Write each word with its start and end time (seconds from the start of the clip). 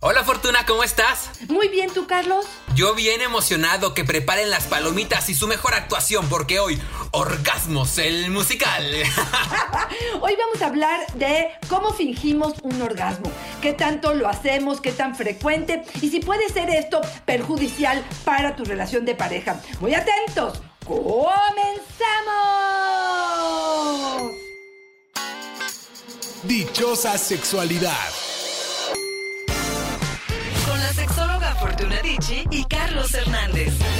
Hola 0.00 0.22
Fortuna, 0.22 0.64
¿cómo 0.64 0.84
estás? 0.84 1.28
Muy 1.48 1.66
bien, 1.66 1.90
¿tú 1.92 2.06
Carlos? 2.06 2.46
Yo 2.76 2.94
bien 2.94 3.20
emocionado 3.20 3.94
que 3.94 4.04
preparen 4.04 4.48
las 4.48 4.68
palomitas 4.68 5.28
y 5.28 5.34
su 5.34 5.48
mejor 5.48 5.74
actuación 5.74 6.28
porque 6.28 6.60
hoy 6.60 6.80
Orgasmos, 7.10 7.98
el 7.98 8.30
musical. 8.30 8.84
hoy 10.20 10.36
vamos 10.36 10.62
a 10.62 10.66
hablar 10.66 11.04
de 11.14 11.50
cómo 11.68 11.92
fingimos 11.92 12.54
un 12.62 12.80
orgasmo, 12.80 13.28
qué 13.60 13.72
tanto 13.72 14.14
lo 14.14 14.28
hacemos, 14.28 14.80
qué 14.80 14.92
tan 14.92 15.16
frecuente 15.16 15.82
y 16.00 16.10
si 16.10 16.20
puede 16.20 16.48
ser 16.48 16.70
esto 16.70 17.00
perjudicial 17.24 18.04
para 18.24 18.54
tu 18.54 18.64
relación 18.64 19.04
de 19.04 19.16
pareja. 19.16 19.60
Muy 19.80 19.96
atentos, 19.96 20.62
comenzamos. 20.86 21.26
Dichosa 26.44 27.18
sexualidad. 27.18 28.27
Fortuna 31.58 32.00
Dicci 32.02 32.44
y 32.50 32.64
Carlos 32.64 33.12
Hernández. 33.14 33.97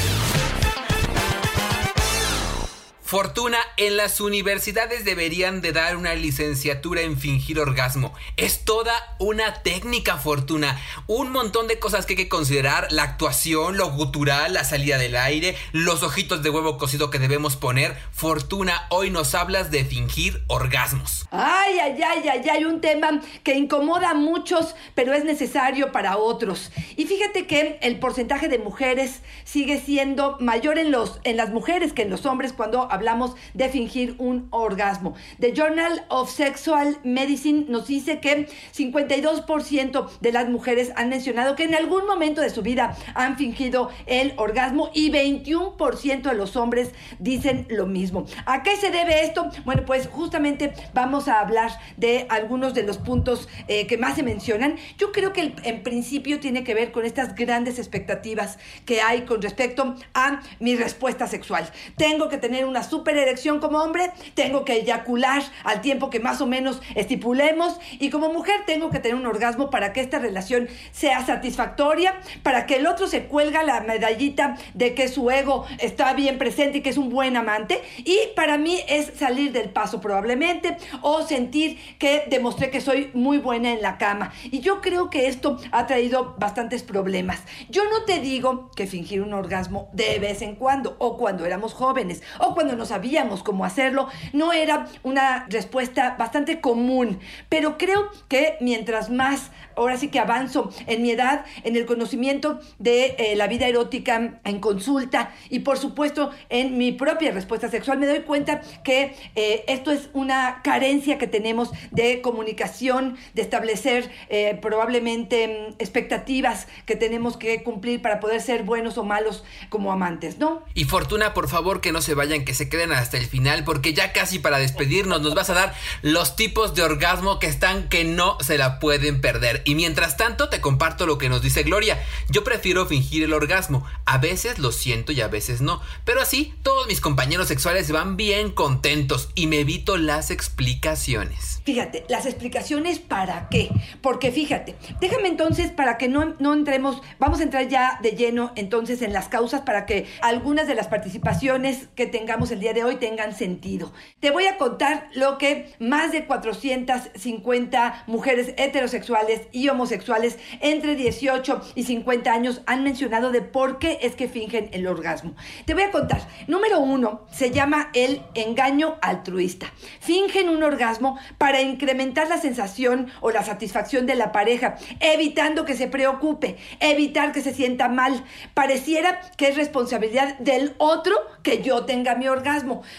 Fortuna, 3.09 3.57
en 3.79 3.97
las 3.97 4.21
universidades 4.21 5.03
deberían 5.03 5.62
de 5.62 5.73
dar 5.73 5.97
una 5.97 6.15
licenciatura 6.15 7.01
en 7.01 7.17
fingir 7.17 7.59
orgasmo. 7.59 8.12
Es 8.37 8.67
toda 8.67 8.93
una 9.19 9.62
técnica, 9.62 10.19
Fortuna. 10.19 10.79
Un 11.07 11.33
montón 11.33 11.69
de 11.69 11.79
cosas 11.79 12.05
que 12.05 12.12
hay 12.12 12.17
que 12.19 12.29
considerar. 12.29 12.87
La 12.91 13.05
actuación, 13.05 13.79
lo 13.79 13.91
gutural, 13.93 14.53
la 14.53 14.62
salida 14.62 14.98
del 14.98 15.17
aire, 15.17 15.57
los 15.73 16.03
ojitos 16.03 16.43
de 16.43 16.51
huevo 16.51 16.77
cocido 16.77 17.09
que 17.09 17.19
debemos 17.19 17.57
poner. 17.57 17.97
Fortuna, 18.12 18.87
hoy 18.91 19.09
nos 19.09 19.34
hablas 19.34 19.70
de 19.70 19.87
fingir 19.87 20.45
orgasmos. 20.47 21.27
Ay, 21.31 21.79
ay, 21.79 21.98
ay, 22.06 22.29
ay, 22.29 22.48
hay 22.51 22.65
un 22.67 22.83
tema 22.83 23.23
que 23.43 23.55
incomoda 23.55 24.11
a 24.11 24.15
muchos, 24.15 24.75
pero 24.95 25.15
es 25.15 25.25
necesario 25.25 25.93
para 25.93 26.19
otros. 26.19 26.70
Y 26.95 27.06
fíjate 27.06 27.47
que 27.47 27.78
el 27.81 27.98
porcentaje 28.00 28.48
de 28.48 28.59
mujeres 28.59 29.22
sigue 29.45 29.81
siendo 29.81 30.37
mayor 30.41 30.77
en, 30.77 30.91
los, 30.91 31.20
en 31.25 31.39
las 31.39 31.48
mujeres 31.48 31.95
que 31.95 32.03
en 32.03 32.11
los 32.11 32.27
hombres 32.27 32.53
cuando 32.53 32.93
hablamos 32.98 33.36
de 33.54 33.68
fingir 33.68 34.16
un 34.18 34.48
orgasmo. 34.50 35.14
The 35.38 35.52
Journal 35.52 36.04
of 36.08 36.30
Sexual 36.30 36.98
Medicine 37.04 37.66
nos 37.68 37.86
dice 37.86 38.18
que 38.18 38.48
52% 38.77 40.08
de 40.20 40.32
las 40.32 40.48
mujeres 40.48 40.92
han 40.96 41.08
mencionado 41.08 41.54
que 41.54 41.62
en 41.62 41.76
algún 41.76 42.06
momento 42.06 42.41
de 42.41 42.50
su 42.50 42.62
vida 42.62 42.96
han 43.14 43.36
fingido 43.36 43.91
el 44.06 44.34
orgasmo 44.36 44.91
y 44.94 45.10
21% 45.12 46.22
de 46.22 46.34
los 46.34 46.56
hombres 46.56 46.91
dicen 47.20 47.66
lo 47.70 47.86
mismo. 47.86 48.26
¿A 48.46 48.64
qué 48.64 48.76
se 48.76 48.91
debe 48.91 49.24
esto? 49.24 49.48
Bueno, 49.64 49.84
pues 49.84 50.08
justamente 50.08 50.72
vamos 50.92 51.28
a 51.28 51.41
hablar 51.41 51.70
de 51.96 52.26
algunos 52.30 52.74
de 52.74 52.82
los 52.82 52.98
puntos 52.98 53.48
eh, 53.69 53.86
que 53.86 53.96
más 53.96 54.16
se 54.16 54.24
mencionan. 54.24 54.76
Yo 54.98 55.12
creo 55.12 55.32
que 55.32 55.54
en 55.62 55.82
principio 55.84 56.41
tiene 56.41 56.64
que 56.64 56.74
ver 56.74 56.91
con 56.91 57.04
estas 57.04 57.36
grandes 57.36 57.78
expectativas 57.78 58.58
que 58.84 59.00
hay 59.00 59.22
con 59.22 59.41
respecto 59.41 59.94
a 60.14 60.41
mi 60.58 60.74
respuesta 60.74 61.28
sexual. 61.28 61.70
Tengo 61.96 62.28
que 62.28 62.38
tener 62.38 62.64
una 62.64 62.82
super 62.89 63.17
erección 63.17 63.61
como 63.61 63.78
hombre, 63.78 64.12
tengo 64.34 64.64
que 64.64 64.75
eyacular 64.75 65.42
al 65.64 65.81
tiempo 65.81 66.11
que 66.11 66.20
más 66.20 66.41
o 66.41 66.47
menos 66.47 66.81
estipulemos. 66.94 67.78
Y 67.98 68.11
como 68.11 68.33
mujer 68.33 68.61
tengo 68.67 68.91
que 68.91 68.98
tener 68.98 69.17
un 69.17 69.27
orgasmo 69.27 69.70
para 69.70 69.92
que 69.92 70.00
esta 70.00 70.19
relación 70.19 70.69
sea 70.92 71.25
satisfactoria, 71.25 72.14
para 72.42 72.66
que 72.66 72.77
el 72.77 72.86
otro 72.86 73.06
se 73.06 73.25
cuelga 73.25 73.62
la 73.62 73.81
medallita 73.81 74.56
de 74.75 74.94
que 74.94 75.09
su 75.09 75.31
ego 75.31 75.66
está 75.78 76.12
bien 76.14 76.39
presente 76.39 76.78
y 76.78 76.81
que 76.83 76.91
es 76.91 76.98
un 76.98 77.11
buen 77.11 77.36
amante. 77.36 77.83
Y 77.98 78.19
para 78.34 78.59
mí 78.59 78.81
es 78.89 79.12
salir 79.19 79.53
del 79.53 79.70
paso 79.70 80.00
probablemente 80.00 80.77
o 81.03 81.22
sentir 81.22 81.78
que 81.98 82.25
demostré 82.28 82.70
que 82.70 82.81
soy 82.81 83.11
muy 83.14 83.39
buena 83.39 83.72
en 83.72 83.83
la 83.83 83.98
cama. 83.98 84.33
Y 84.44 84.61
yo 84.61 84.81
creo 84.81 85.11
que 85.11 85.28
esto 85.28 85.59
ha 85.70 85.86
traído 85.86 86.34
bastantes 86.39 86.83
problemas. 86.83 87.42
Yo 87.69 87.83
no 87.84 88.05
te 88.05 88.20
digo 88.20 88.70
que 88.75 88.86
fingir 88.86 89.22
un 89.22 89.33
orgasmo 89.33 89.88
de 89.93 90.19
vez 90.19 90.43
en 90.43 90.56
cuando 90.56 90.97
o 90.99 91.16
cuando 91.16 91.44
éramos 91.44 91.75
jóvenes 91.75 92.22
o 92.38 92.55
cuando 92.55 92.76
no 92.78 92.87
sabíamos 92.87 93.43
cómo 93.43 93.65
hacerlo, 93.65 94.09
no 94.33 94.53
era 94.53 94.87
una 95.03 95.47
respuesta 95.49 96.16
bastante 96.19 96.61
común, 96.61 97.19
pero 97.49 97.77
creo 97.77 98.09
que 98.28 98.56
mientras 98.61 99.11
más, 99.11 99.50
ahora 99.77 99.97
sí 99.97 100.09
que 100.09 100.19
avanzo 100.19 100.71
en 100.87 101.03
mi 101.03 101.11
edad, 101.11 101.44
en 101.65 101.77
el 101.77 101.84
conocimiento 101.84 102.61
de 102.78 103.17
eh, 103.19 103.37
la 103.37 103.47
vida 103.47 103.67
erótica 103.67 104.41
en 104.44 104.61
consulta 104.61 105.34
y 105.50 105.61
por 105.61 105.78
supuesto 105.78 106.31
en 106.49 106.78
mi 106.78 106.93
propia 106.93 107.33
respuesta 107.33 107.69
sexual, 107.69 107.99
me 107.99 108.06
doy 108.06 108.21
cuenta 108.21 108.62
que 108.83 109.15
eh, 109.34 109.65
esto 109.69 109.91
es 109.91 110.11
una 110.12 110.62
carencia 110.62 111.19
que 111.19 111.27
tenemos 111.27 111.71
de 111.91 112.21
comunicación, 112.21 113.17
de 113.34 113.43
establecer 113.43 114.11
eh, 114.28 114.59
probablemente 114.61 115.69
mm, 115.71 115.75
expectativas 115.78 116.69
que 116.87 116.97
tenemos 116.97 117.37
que 117.37 117.62
cumplir 117.62 118.00
para 118.03 118.21
poder 118.21 118.41
ser 118.41 118.62
buenos 118.62 118.99
o 118.99 119.05
malos 119.05 119.44
como 119.69 119.93
amantes, 119.93 120.38
¿no? 120.38 120.62
Y 120.75 120.84
Fortuna, 120.84 121.34
por 121.34 121.49
favor, 121.49 121.81
que 121.81 121.93
no 121.93 122.00
se 122.00 122.15
vayan, 122.15 122.44
que 122.44 122.55
se 122.55 122.68
queden 122.69 122.93
hasta 122.93 123.17
el 123.17 123.27
final 123.27 123.65
porque 123.65 123.95
ya 123.95 124.12
casi 124.12 124.39
para 124.39 124.59
despedirnos 124.59 125.21
nos 125.21 125.34
vas 125.34 125.51
a 125.51 125.55
dar 125.55 125.75
los 126.03 126.37
tipos 126.37 126.75
de 126.75 126.83
orgasmo 126.83 127.39
que 127.39 127.47
están 127.47 127.89
que 127.89 128.05
no 128.05 128.39
se 128.41 128.59
la 128.59 128.79
pueden 128.79 129.21
perder. 129.21 129.62
Y 129.65 129.75
mientras 129.75 130.17
tanto 130.17 130.49
te 130.49 130.61
comparto 130.61 131.06
lo 131.06 131.19
que 131.19 131.29
nos 131.29 131.43
dice 131.43 131.62
Gloria. 131.62 131.99
Yo 132.29 132.45
prefiero 132.45 132.87
fingir 132.87 133.23
el 133.23 133.33
orgasmo. 133.33 133.84
A 134.05 134.19
veces 134.19 134.59
lo 134.59 134.73
siento 134.73 135.12
y 135.12 135.21
a 135.21 135.29
veces 135.29 135.61
no. 135.61 135.81
Pero 136.05 136.21
así 136.21 136.55
todos 136.62 136.87
mis 136.87 137.01
compañeros 137.01 137.49
sexuales 137.49 137.91
van 137.91 138.17
bien 138.17 138.51
contentos 138.51 139.31
y 139.35 139.47
me 139.47 139.61
evito 139.61 139.97
las 139.97 140.31
explicaciones. 140.31 141.61
Fíjate, 141.65 142.05
las 142.09 142.27
explicaciones 142.27 142.99
para 142.99 143.49
qué. 143.49 143.71
Porque 144.00 144.33
fíjate, 144.33 144.75
déjame 145.00 145.29
entonces 145.29 145.71
para 145.71 145.99
que 145.99 146.09
no, 146.09 146.35
no 146.39 146.55
entremos, 146.55 147.03
vamos 147.19 147.41
a 147.41 147.43
entrar 147.43 147.69
ya 147.69 147.99
de 148.03 148.12
lleno 148.12 148.53
entonces 148.56 149.03
en 149.03 149.12
las 149.12 149.29
causas 149.29 149.62
para 149.62 149.87
que 149.87 150.06
algunas 150.23 150.67
de 150.67 150.75
las 150.75 150.89
participaciones 150.89 151.89
que 151.95 152.06
tengamos 152.06 152.50
el 152.58 152.62
día 152.62 152.74
de 152.74 152.82
hoy 152.82 152.96
tengan 152.96 153.36
sentido. 153.36 153.92
Te 154.19 154.32
voy 154.32 154.46
a 154.46 154.58
contar 154.58 155.06
lo 155.14 155.38
que 155.38 155.72
más 155.78 156.10
de 156.10 156.26
450 156.26 158.02
mujeres 158.08 158.52
heterosexuales 158.56 159.42
y 159.52 159.69
homosexuales 159.69 160.41
entre 160.60 160.96
18 160.96 161.60
y 161.76 161.84
50 161.84 162.32
años 162.32 162.62
han 162.66 162.82
mencionado 162.82 163.30
de 163.30 163.42
por 163.42 163.78
qué 163.78 164.00
es 164.02 164.16
que 164.16 164.26
fingen 164.26 164.70
el 164.72 164.88
orgasmo. 164.88 165.36
Te 165.66 165.74
voy 165.74 165.84
a 165.84 165.92
contar. 165.92 166.20
Número 166.48 166.80
uno, 166.80 167.26
se 167.30 167.52
llama 167.52 167.91
el 167.94 168.22
engaño 168.34 168.96
altruista. 169.02 169.72
Fingen 170.00 170.48
un 170.48 170.64
orgasmo 170.64 171.16
para 171.38 171.62
incrementar 171.62 172.28
la 172.28 172.38
sensación 172.38 173.06
o 173.20 173.30
la 173.30 173.44
satisfacción 173.44 174.04
de 174.06 174.16
la 174.16 174.32
pareja, 174.32 174.78
evitando 174.98 175.64
que 175.64 175.76
se 175.76 175.86
preocupe, 175.86 176.56
evitar 176.80 177.30
que 177.30 177.40
se 177.40 177.54
sienta 177.54 177.88
mal. 177.88 178.25
Pareciera 178.54 179.20
que 179.36 179.46
es 179.46 179.56
responsabilidad 179.56 180.36
del 180.40 180.75
otro 180.78 181.14
que 181.44 181.62
yo 181.62 181.84
tenga 181.84 182.16
mi 182.16 182.26
orgasmo. 182.26 182.47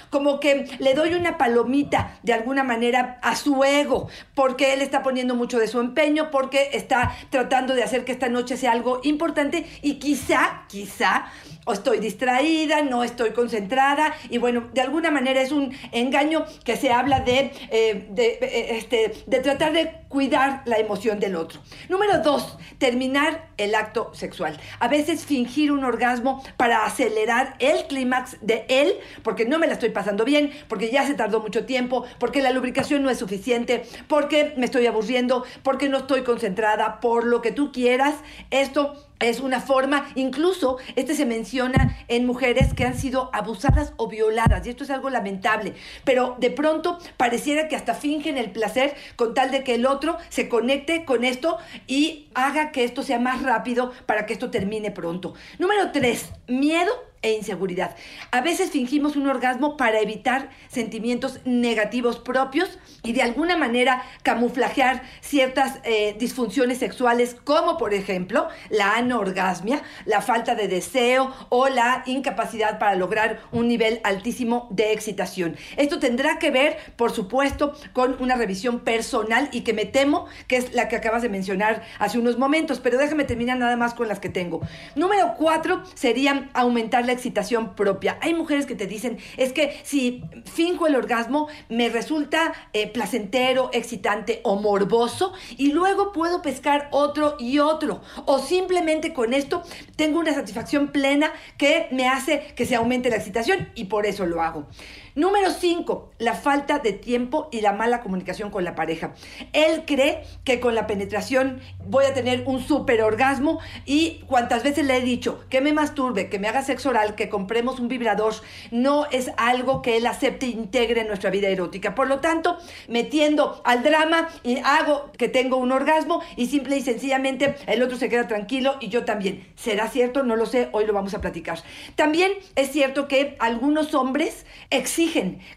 Como 0.09 0.39
que 0.39 0.65
le 0.79 0.93
doy 0.93 1.13
una 1.13 1.37
palomita 1.37 2.17
de 2.23 2.33
alguna 2.33 2.63
manera 2.63 3.19
a 3.21 3.35
su 3.35 3.63
ego, 3.63 4.07
porque 4.35 4.73
él 4.73 4.81
está 4.81 5.03
poniendo 5.03 5.35
mucho 5.35 5.59
de 5.59 5.67
su 5.67 5.79
empeño, 5.79 6.31
porque 6.31 6.69
está 6.73 7.15
tratando 7.29 7.73
de 7.75 7.83
hacer 7.83 8.05
que 8.05 8.11
esta 8.11 8.29
noche 8.29 8.57
sea 8.57 8.71
algo 8.71 9.01
importante 9.03 9.65
y 9.81 9.95
quizá, 9.95 10.63
quizá 10.67 11.25
estoy 11.71 11.99
distraída, 11.99 12.81
no 12.81 13.03
estoy 13.03 13.31
concentrada 13.31 14.13
y 14.29 14.37
bueno, 14.37 14.69
de 14.73 14.81
alguna 14.81 15.11
manera 15.11 15.41
es 15.41 15.51
un 15.51 15.73
engaño 15.91 16.45
que 16.63 16.77
se 16.77 16.91
habla 16.91 17.19
de, 17.19 17.51
eh, 17.69 18.07
de, 18.09 18.39
eh, 18.41 18.77
este, 18.77 19.13
de 19.27 19.39
tratar 19.39 19.73
de 19.73 19.91
cuidar 20.09 20.63
la 20.65 20.77
emoción 20.77 21.19
del 21.19 21.35
otro. 21.35 21.61
Número 21.87 22.19
dos, 22.19 22.57
terminar 22.79 23.49
el 23.57 23.75
acto 23.75 24.11
sexual. 24.13 24.59
A 24.79 24.87
veces 24.87 25.23
fingir 25.23 25.71
un 25.71 25.85
orgasmo 25.85 26.43
para 26.57 26.85
acelerar 26.85 27.55
el 27.59 27.85
clímax 27.85 28.37
de 28.41 28.65
él, 28.67 28.93
porque 29.23 29.45
no 29.45 29.59
me 29.59 29.67
la 29.67 29.73
estoy 29.73 29.89
pasando 29.89 30.25
bien, 30.25 30.51
porque 30.67 30.91
ya 30.91 31.05
se 31.05 31.13
tardó 31.13 31.39
mucho 31.39 31.65
tiempo, 31.65 32.05
porque 32.19 32.41
la 32.41 32.51
lubricación 32.51 33.03
no 33.03 33.09
es 33.09 33.19
suficiente, 33.19 33.83
porque 34.07 34.53
me 34.57 34.65
estoy 34.65 34.87
aburriendo, 34.87 35.45
porque 35.63 35.87
no 35.87 35.99
estoy 35.99 36.23
concentrada, 36.23 36.99
por 36.99 37.23
lo 37.25 37.41
que 37.41 37.51
tú 37.51 37.71
quieras. 37.71 38.15
Esto 38.49 39.05
es 39.19 39.41
una 39.41 39.59
forma, 39.59 40.07
incluso 40.15 40.77
este 40.95 41.13
se 41.13 41.25
menciona 41.25 41.97
en 42.07 42.25
mujeres 42.25 42.73
que 42.73 42.85
han 42.85 42.97
sido 42.97 43.29
abusadas 43.33 43.93
o 43.97 44.07
violadas, 44.07 44.65
y 44.65 44.69
esto 44.69 44.85
es 44.85 44.89
algo 44.89 45.09
lamentable, 45.09 45.73
pero 46.05 46.37
de 46.39 46.49
pronto 46.51 46.97
pareciera 47.17 47.67
que 47.67 47.75
hasta 47.75 47.95
fingen 47.95 48.37
el 48.37 48.51
placer 48.51 48.95
con 49.17 49.33
tal 49.33 49.51
de 49.51 49.65
que 49.65 49.75
el 49.75 49.85
otro 49.85 49.98
se 50.29 50.49
conecte 50.49 51.05
con 51.05 51.23
esto 51.23 51.57
y 51.87 52.29
haga 52.33 52.71
que 52.71 52.83
esto 52.83 53.03
sea 53.03 53.19
más 53.19 53.43
rápido 53.43 53.91
para 54.05 54.25
que 54.25 54.33
esto 54.33 54.51
termine 54.51 54.91
pronto. 54.91 55.33
Número 55.57 55.91
tres, 55.91 56.31
miedo 56.47 56.91
e 57.21 57.33
inseguridad. 57.33 57.95
A 58.31 58.41
veces 58.41 58.71
fingimos 58.71 59.15
un 59.15 59.27
orgasmo 59.27 59.77
para 59.77 59.99
evitar 59.99 60.49
sentimientos 60.69 61.39
negativos 61.45 62.19
propios 62.19 62.79
y 63.03 63.13
de 63.13 63.21
alguna 63.21 63.57
manera 63.57 64.03
camuflajear 64.23 65.03
ciertas 65.21 65.79
eh, 65.83 66.15
disfunciones 66.17 66.77
sexuales 66.77 67.35
como 67.43 67.77
por 67.77 67.93
ejemplo 67.93 68.47
la 68.69 68.95
anorgasmia, 68.95 69.81
la 70.05 70.21
falta 70.21 70.55
de 70.55 70.67
deseo 70.67 71.33
o 71.49 71.67
la 71.67 72.03
incapacidad 72.05 72.79
para 72.79 72.95
lograr 72.95 73.41
un 73.51 73.67
nivel 73.67 73.99
altísimo 74.03 74.67
de 74.71 74.93
excitación. 74.93 75.57
Esto 75.77 75.99
tendrá 75.99 76.39
que 76.39 76.51
ver, 76.51 76.77
por 76.95 77.11
supuesto, 77.11 77.73
con 77.93 78.15
una 78.21 78.35
revisión 78.35 78.79
personal 78.79 79.49
y 79.51 79.61
que 79.61 79.73
me 79.73 79.85
temo 79.85 80.27
que 80.47 80.57
es 80.57 80.73
la 80.73 80.87
que 80.87 80.95
acabas 80.95 81.21
de 81.21 81.29
mencionar 81.29 81.83
hace 81.99 82.17
unos 82.17 82.37
momentos, 82.37 82.79
pero 82.79 82.97
déjame 82.97 83.23
terminar 83.23 83.57
nada 83.57 83.75
más 83.75 83.93
con 83.93 84.07
las 84.07 84.19
que 84.19 84.29
tengo. 84.29 84.61
Número 84.95 85.35
cuatro 85.37 85.83
sería 85.95 86.49
aumentar 86.53 87.05
la 87.09 87.13
excitación 87.13 87.75
propia. 87.75 88.19
Hay 88.21 88.33
mujeres 88.33 88.65
que 88.65 88.75
te 88.75 88.85
dicen, 88.85 89.17
es 89.37 89.51
que 89.51 89.79
si 89.83 90.23
finjo 90.45 90.85
el 90.87 90.95
orgasmo, 90.95 91.47
me 91.67 91.89
resulta 91.89 92.53
eh, 92.73 92.87
placentero, 92.87 93.69
excitante 93.73 94.41
o 94.43 94.55
morboso 94.55 95.33
y 95.57 95.71
luego 95.71 96.11
puedo 96.11 96.41
pescar 96.41 96.87
otro 96.91 97.35
y 97.39 97.59
otro. 97.59 98.01
O 98.25 98.39
simplemente 98.39 99.13
con 99.13 99.33
esto 99.33 99.63
tengo 99.95 100.19
una 100.19 100.33
satisfacción 100.33 100.89
plena 100.89 101.31
que 101.57 101.87
me 101.91 102.07
hace 102.07 102.53
que 102.55 102.65
se 102.65 102.75
aumente 102.75 103.09
la 103.09 103.15
excitación 103.15 103.69
y 103.73 103.85
por 103.85 104.05
eso 104.05 104.25
lo 104.25 104.41
hago. 104.41 104.67
Número 105.15 105.51
5, 105.51 106.11
la 106.19 106.33
falta 106.33 106.79
de 106.79 106.93
tiempo 106.93 107.49
y 107.51 107.61
la 107.61 107.73
mala 107.73 108.01
comunicación 108.01 108.51
con 108.51 108.63
la 108.63 108.75
pareja. 108.75 109.13
Él 109.53 109.83
cree 109.85 110.23
que 110.43 110.59
con 110.59 110.75
la 110.75 110.87
penetración 110.87 111.61
voy 111.85 112.05
a 112.05 112.13
tener 112.13 112.43
un 112.45 112.61
super 112.61 113.01
orgasmo 113.01 113.59
y 113.85 114.19
cuantas 114.27 114.63
veces 114.63 114.85
le 114.85 114.97
he 114.97 115.01
dicho 115.01 115.43
que 115.49 115.61
me 115.61 115.73
masturbe, 115.73 116.29
que 116.29 116.39
me 116.39 116.47
haga 116.47 116.61
sexo 116.61 116.89
oral, 116.89 117.15
que 117.15 117.29
compremos 117.29 117.79
un 117.79 117.87
vibrador, 117.87 118.33
no 118.71 119.05
es 119.11 119.31
algo 119.37 119.81
que 119.81 119.97
él 119.97 120.05
acepte 120.05 120.45
e 120.45 120.49
integre 120.49 121.01
en 121.01 121.07
nuestra 121.07 121.29
vida 121.29 121.47
erótica. 121.47 121.95
Por 121.95 122.07
lo 122.07 122.19
tanto, 122.19 122.57
metiendo 122.87 123.61
al 123.65 123.83
drama 123.83 124.29
y 124.43 124.57
hago 124.59 125.11
que 125.17 125.29
tengo 125.29 125.57
un 125.57 125.71
orgasmo 125.71 126.21
y 126.35 126.47
simple 126.47 126.77
y 126.77 126.81
sencillamente 126.81 127.55
el 127.67 127.81
otro 127.81 127.97
se 127.97 128.09
queda 128.09 128.27
tranquilo 128.27 128.77
y 128.79 128.89
yo 128.89 129.05
también. 129.05 129.47
¿Será 129.55 129.87
cierto? 129.87 130.23
No 130.23 130.35
lo 130.35 130.45
sé, 130.45 130.69
hoy 130.71 130.85
lo 130.85 130.93
vamos 130.93 131.13
a 131.13 131.21
platicar. 131.21 131.59
También 131.95 132.31
es 132.55 132.71
cierto 132.71 133.07
que 133.07 133.35
algunos 133.39 133.93
hombres 133.93 134.45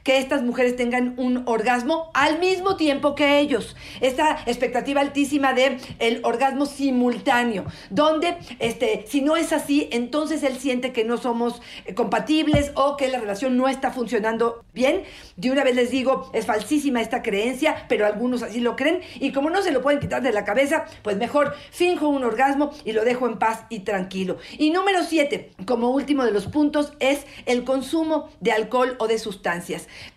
que 0.05 0.19
estas 0.19 0.43
mujeres 0.43 0.77
tengan 0.77 1.15
un 1.17 1.43
orgasmo 1.47 2.11
al 2.15 2.39
mismo 2.39 2.77
tiempo 2.77 3.17
que 3.17 3.41
ellos. 3.41 3.75
Esta 4.01 4.39
expectativa 4.47 5.01
altísima 5.01 5.53
de 5.53 5.79
el 5.99 6.21
orgasmo 6.23 6.65
simultáneo, 6.65 7.65
donde 7.91 8.37
este, 8.61 9.05
si 9.09 9.21
no 9.21 9.37
es 9.37 9.53
así, 9.53 9.89
entonces 9.91 10.45
él 10.45 10.59
siente 10.59 10.93
que 10.93 11.05
no 11.05 11.17
somos 11.17 11.61
eh, 11.87 11.95
compatibles 11.95 12.71
o 12.75 12.97
que 12.97 13.09
la 13.09 13.19
relación 13.19 13.57
no 13.57 13.69
está 13.69 13.91
funcionando 13.91 14.65
bien. 14.73 15.03
De 15.37 15.51
una 15.51 15.65
vez 15.65 15.75
les 15.75 15.91
digo, 15.91 16.31
es 16.33 16.47
falsísima 16.47 17.01
esta 17.01 17.23
creencia, 17.23 17.87
pero 17.89 18.07
algunos 18.07 18.45
así 18.45 18.61
lo 18.61 18.77
creen 18.77 19.01
y 19.19 19.33
como 19.33 19.51
no 19.51 19.63
se 19.63 19.73
lo 19.73 19.83
pueden 19.83 19.99
quitar 19.99 20.23
de 20.23 20.33
la 20.33 20.45
cabeza, 20.45 20.85
pues 21.03 21.17
mejor 21.17 21.55
finjo 21.73 22.09
un 22.09 22.23
orgasmo 22.23 22.71
y 22.85 22.93
lo 22.93 23.05
dejo 23.05 23.27
en 23.27 23.39
paz 23.39 23.65
y 23.71 23.81
tranquilo. 23.81 24.39
Y 24.57 24.71
número 24.71 25.03
siete, 25.03 25.51
como 25.67 25.91
último 25.91 26.25
de 26.25 26.31
los 26.31 26.47
puntos, 26.47 26.93
es 27.01 27.27
el 27.47 27.65
consumo 27.65 28.29
de 28.41 28.53
alcohol 28.53 28.97
o 29.01 29.09
de 29.09 29.19
sustancias 29.19 29.32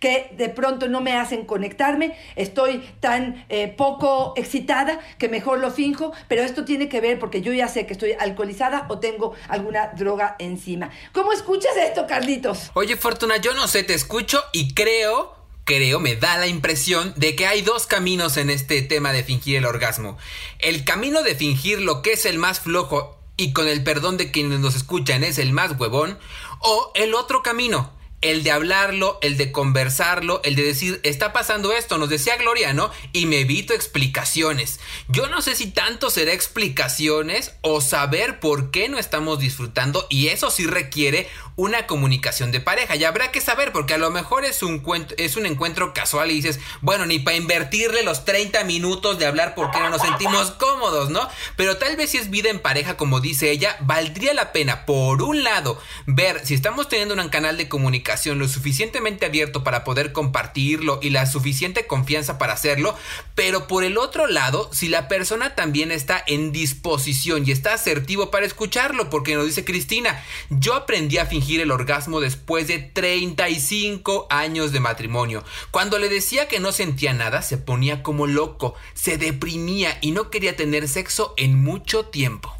que 0.00 0.30
de 0.36 0.48
pronto 0.48 0.88
no 0.88 1.00
me 1.00 1.14
hacen 1.14 1.44
conectarme, 1.44 2.16
estoy 2.36 2.84
tan 3.00 3.44
eh, 3.48 3.68
poco 3.68 4.34
excitada 4.36 5.00
que 5.18 5.28
mejor 5.28 5.58
lo 5.58 5.70
finjo, 5.70 6.12
pero 6.28 6.42
esto 6.42 6.64
tiene 6.64 6.88
que 6.88 7.00
ver 7.00 7.18
porque 7.18 7.42
yo 7.42 7.52
ya 7.52 7.68
sé 7.68 7.86
que 7.86 7.92
estoy 7.92 8.12
alcoholizada 8.18 8.86
o 8.88 8.98
tengo 8.98 9.34
alguna 9.48 9.88
droga 9.96 10.36
encima. 10.38 10.90
¿Cómo 11.12 11.32
escuchas 11.32 11.76
esto, 11.76 12.06
Carlitos? 12.06 12.70
Oye, 12.74 12.96
Fortuna, 12.96 13.36
yo 13.38 13.54
no 13.54 13.68
sé, 13.68 13.82
te 13.82 13.94
escucho 13.94 14.42
y 14.52 14.74
creo 14.74 15.34
creo, 15.64 15.98
me 15.98 16.14
da 16.14 16.38
la 16.38 16.46
impresión 16.46 17.12
de 17.16 17.34
que 17.34 17.48
hay 17.48 17.60
dos 17.60 17.86
caminos 17.86 18.36
en 18.36 18.50
este 18.50 18.82
tema 18.82 19.12
de 19.12 19.24
fingir 19.24 19.56
el 19.56 19.66
orgasmo. 19.66 20.16
El 20.60 20.84
camino 20.84 21.24
de 21.24 21.34
fingir 21.34 21.80
lo 21.80 22.02
que 22.02 22.12
es 22.12 22.24
el 22.24 22.38
más 22.38 22.60
flojo 22.60 23.18
y 23.36 23.52
con 23.52 23.68
el 23.68 23.82
perdón 23.82 24.16
de 24.16 24.30
quienes 24.30 24.60
nos 24.60 24.76
escuchan 24.76 25.24
es 25.24 25.38
el 25.38 25.52
más 25.52 25.78
huevón, 25.78 26.18
o 26.60 26.92
el 26.94 27.14
otro 27.14 27.42
camino, 27.42 27.92
el 28.22 28.42
de 28.42 28.50
hablarlo, 28.50 29.18
el 29.20 29.36
de 29.36 29.52
conversarlo, 29.52 30.40
el 30.42 30.56
de 30.56 30.62
decir, 30.62 31.00
está 31.02 31.32
pasando 31.32 31.72
esto, 31.72 31.98
nos 31.98 32.08
decía 32.08 32.36
Gloria, 32.36 32.72
¿no? 32.72 32.90
Y 33.12 33.26
me 33.26 33.40
evito 33.40 33.74
explicaciones. 33.74 34.80
Yo 35.08 35.28
no 35.28 35.42
sé 35.42 35.54
si 35.54 35.70
tanto 35.70 36.08
será 36.08 36.32
explicaciones 36.32 37.52
o 37.60 37.80
saber 37.80 38.40
por 38.40 38.70
qué 38.70 38.88
no 38.88 38.98
estamos 38.98 39.38
disfrutando 39.38 40.06
y 40.08 40.28
eso 40.28 40.50
sí 40.50 40.66
requiere 40.66 41.28
una 41.56 41.86
comunicación 41.86 42.52
de 42.52 42.60
pareja. 42.60 42.96
Y 42.96 43.04
habrá 43.04 43.30
que 43.32 43.40
saber, 43.40 43.72
porque 43.72 43.94
a 43.94 43.98
lo 43.98 44.10
mejor 44.10 44.44
es 44.44 44.62
un, 44.62 44.82
es 45.16 45.36
un 45.36 45.46
encuentro 45.46 45.92
casual 45.94 46.30
y 46.30 46.34
dices, 46.34 46.58
bueno, 46.80 47.06
ni 47.06 47.18
para 47.18 47.36
invertirle 47.36 48.02
los 48.02 48.24
30 48.24 48.64
minutos 48.64 49.18
de 49.18 49.26
hablar 49.26 49.54
porque 49.54 49.78
no 49.78 49.90
nos 49.90 50.02
sentimos 50.02 50.50
cómodos, 50.52 51.10
¿no? 51.10 51.28
Pero 51.56 51.76
tal 51.76 51.96
vez 51.96 52.10
si 52.10 52.18
es 52.18 52.30
vida 52.30 52.50
en 52.50 52.60
pareja, 52.60 52.96
como 52.96 53.20
dice 53.20 53.50
ella, 53.50 53.76
valdría 53.80 54.34
la 54.34 54.52
pena, 54.52 54.84
por 54.84 55.22
un 55.22 55.44
lado, 55.44 55.80
ver 56.06 56.44
si 56.44 56.54
estamos 56.54 56.88
teniendo 56.88 57.14
un 57.14 57.28
canal 57.28 57.56
de 57.56 57.68
comunicación 57.68 58.05
lo 58.38 58.48
suficientemente 58.48 59.26
abierto 59.26 59.64
para 59.64 59.82
poder 59.82 60.12
compartirlo 60.12 61.00
y 61.02 61.10
la 61.10 61.26
suficiente 61.26 61.86
confianza 61.86 62.38
para 62.38 62.52
hacerlo, 62.52 62.96
pero 63.34 63.66
por 63.66 63.82
el 63.82 63.98
otro 63.98 64.26
lado, 64.26 64.70
si 64.72 64.88
la 64.88 65.08
persona 65.08 65.54
también 65.54 65.90
está 65.90 66.22
en 66.26 66.52
disposición 66.52 67.44
y 67.46 67.50
está 67.50 67.74
asertivo 67.74 68.30
para 68.30 68.46
escucharlo, 68.46 69.10
porque 69.10 69.34
nos 69.34 69.46
dice 69.46 69.64
Cristina, 69.64 70.22
yo 70.50 70.74
aprendí 70.74 71.18
a 71.18 71.26
fingir 71.26 71.60
el 71.60 71.72
orgasmo 71.72 72.20
después 72.20 72.68
de 72.68 72.78
35 72.78 74.28
años 74.30 74.72
de 74.72 74.80
matrimonio. 74.80 75.42
Cuando 75.70 75.98
le 75.98 76.08
decía 76.08 76.46
que 76.46 76.60
no 76.60 76.72
sentía 76.72 77.12
nada, 77.12 77.42
se 77.42 77.58
ponía 77.58 78.02
como 78.02 78.26
loco, 78.26 78.74
se 78.94 79.18
deprimía 79.18 79.98
y 80.00 80.12
no 80.12 80.30
quería 80.30 80.54
tener 80.54 80.88
sexo 80.88 81.34
en 81.36 81.62
mucho 81.62 82.06
tiempo 82.06 82.56